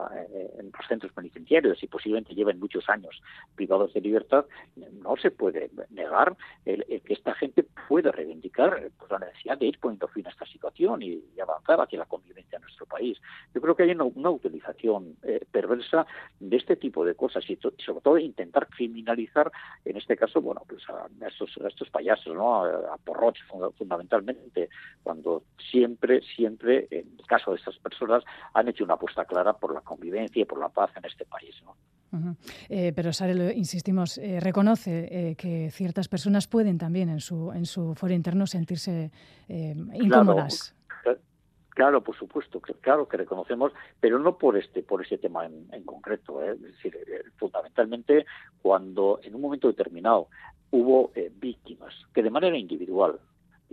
[0.58, 3.20] en, los centros penitenciarios y posiblemente lleven muchos años
[3.54, 4.46] privados de libertad,
[5.02, 9.78] no se puede negar el, que esta gente puede reivindicar pues, la necesidad de ir
[9.78, 13.16] poniendo fin a esta situación y, avanzar hacia la convivencia en nuestro país.
[13.54, 16.06] Yo creo que hay una, una utilización eh, perversa
[16.40, 19.50] de este tipo de cosas y, sobre todo intentar criminalizar,
[19.84, 22.64] en este caso, bueno, pues a, estos, estos payasos, ¿no?
[22.64, 22.98] A, a
[23.76, 24.68] fundamentalmente,
[25.02, 28.24] cuando siempre, siempre, en el caso de estas personas,
[28.54, 31.54] han hecho una apuesta clara por la convivencia y por la paz en este país,
[31.64, 31.76] ¿no?
[32.68, 37.66] eh, pero Sare, insistimos, eh, reconoce eh, que ciertas personas pueden también en su en
[37.66, 39.10] su foro interno sentirse
[39.48, 40.70] incómodas.
[40.70, 40.77] Claro,
[42.02, 46.42] por supuesto, claro que reconocemos, pero no por este por ese tema en, concreto.
[46.42, 46.52] ¿eh?
[46.52, 48.26] Es decir, eh, fundamentalmente
[48.60, 50.26] cuando en un momento determinado
[50.72, 53.20] hubo eh, víctimas que de manera individual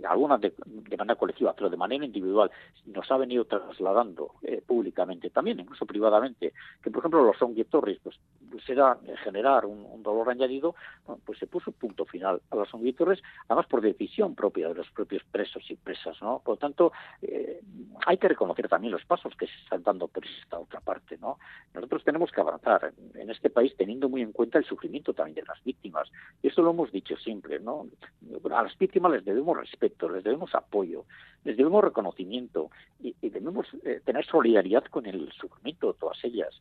[0.04, 0.52] algunas de,
[0.96, 2.50] manera colectiva, pero de manera individual,
[2.86, 8.16] nos ha venido trasladando eh, públicamente, también incluso privadamente, que por ejemplo los songuitorris, pues,
[8.50, 10.76] pues era generar un, dolor añadido,
[11.24, 15.24] pues se puso punto final a los songuitorris, además por decisión propia de los propios
[15.24, 16.40] presos y presas, ¿no?
[16.44, 16.92] Por lo tanto,
[17.22, 17.60] eh,
[18.06, 21.38] hay que reconocer también los pasos que se están dando por esta otra parte, ¿no?
[21.74, 25.42] Nosotros tenemos que avanzar en este país teniendo muy en cuenta el sufrimiento también de
[25.42, 26.08] las víctimas,
[26.40, 27.88] y eso lo hemos dicho siempre, ¿no?
[28.52, 31.04] A las víctimas les debemos respeto les debemos apoyo,
[31.44, 32.70] les debemos reconocimiento
[33.00, 36.60] y, debemos eh, tener solidaridad con el sufrimiento de todas ellas.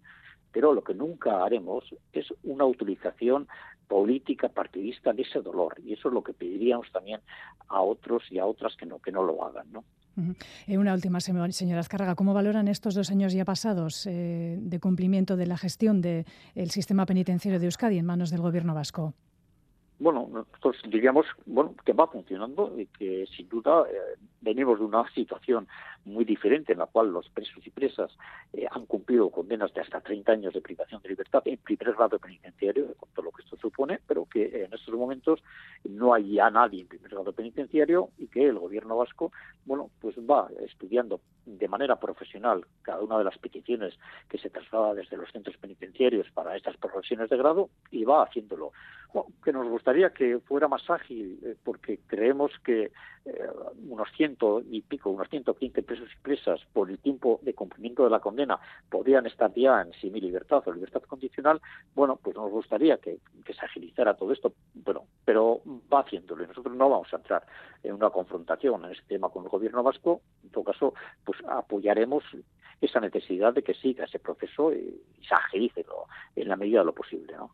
[0.51, 3.47] Pero lo que nunca haremos es una utilización
[3.87, 7.21] política partidista de ese dolor y eso es lo que pediríamos también
[7.67, 9.83] a otros y a otras que no que no lo hagan, ¿no?
[10.67, 12.15] Eh, una última, señora Azcárraga.
[12.15, 16.25] ¿Cómo valoran estos dos años ya pasados eh, de cumplimiento de la gestión del
[16.69, 19.13] sistema penitenciario de Euskadi en manos del Gobierno vasco?
[19.99, 25.09] Bueno, nosotros diríamos bueno, que va funcionando y que sin duda eh, venimos de una
[25.11, 25.67] situación
[26.03, 28.11] muy diferente en la cual los presos y presas
[28.53, 32.19] eh, han cumplido condenas de hasta 30 años de privación de libertad en primer grado
[32.19, 35.41] penitenciario, con todo lo que esto supone, pero que en estos momentos
[35.83, 39.31] no hay ya nadie en primer grado penitenciario y que el gobierno vasco,
[39.65, 43.93] bueno, pues va estudiando de manera profesional cada una de las peticiones
[44.29, 48.71] que se traslada desde los centros penitenciarios para estas progresiones de grado y va haciéndolo.
[49.43, 52.91] Que nos gustaría que fuera más ágil, eh, porque creemos que
[53.25, 53.49] eh,
[53.89, 58.09] unos ciento y pico, unos 115 presos y presas por el tiempo de cumplimiento de
[58.09, 58.59] la condena
[58.89, 61.61] podrían estar ya en semi-libertad o libertad condicional,
[61.93, 65.61] bueno, pues nos gustaría que, se agilizara todo esto, bueno, pero
[65.91, 67.45] va haciéndolo y nosotros no vamos a entrar
[67.83, 70.93] en una confrontación en este tema con el gobierno vasco, en todo caso,
[71.23, 72.23] pues apoyaremos
[72.81, 75.83] esa necesidad de que siga ese proceso y, se agilice
[76.35, 77.49] en la medida de lo posible, ¿no?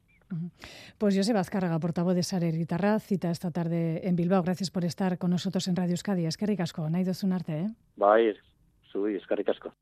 [0.98, 4.44] Pues José Azcárraga, portavoz de Sarer Guitarra, cita esta tarde en Bilbao.
[4.44, 6.26] Gracias por estar con nosotros en Radio Euskadi.
[6.26, 7.68] Es que ricasco, nahi un arte, eh?
[7.96, 8.34] Bai,
[8.92, 9.74] zui, eskerrik asko.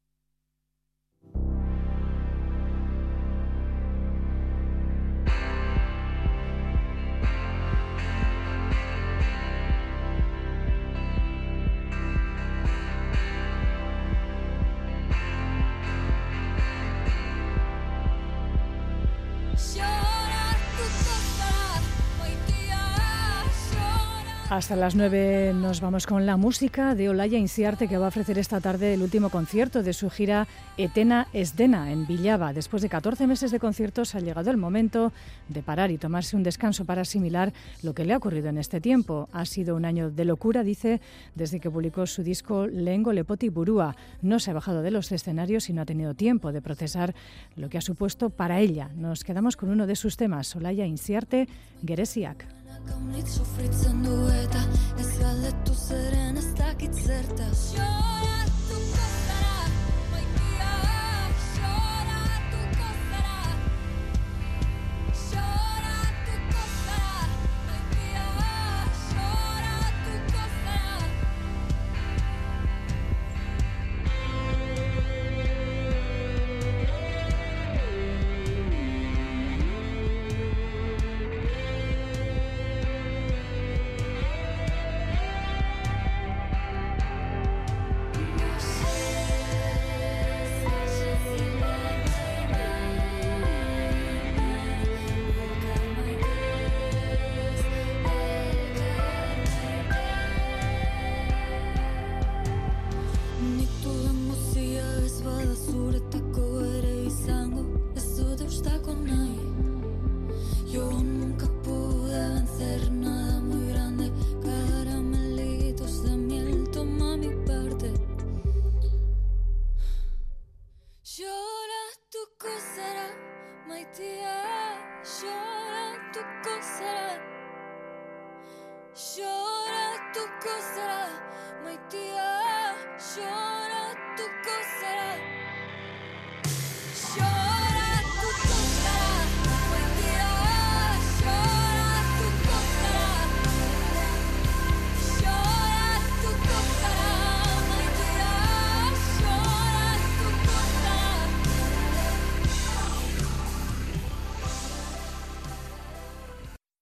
[24.50, 28.40] Hasta las 9 nos vamos con la música de Olaya Inciarte que va a ofrecer
[28.40, 32.52] esta tarde el último concierto de su gira Etena Esdena en Villava.
[32.52, 35.14] Después de 14 meses de conciertos ha llegado el momento
[35.50, 38.82] de parar y tomarse un descanso para asimilar lo que le ha ocurrido en este
[38.82, 39.30] tiempo.
[39.34, 41.00] Ha sido un año de locura, dice,
[41.36, 43.96] desde que publicó su disco Lengo Lepoti Burúa.
[44.24, 47.14] No se ha bajado de los escenarios y no ha tenido tiempo de procesar
[47.56, 48.90] lo que ha supuesto para ella.
[48.96, 51.48] Nos quedamos con uno de sus temas, Olaya Inciarte,
[51.86, 52.59] Geresiak.
[52.88, 54.64] Gaunit sofritzen du eta
[55.02, 58.39] ez galdetu zeren ez dakit zertaz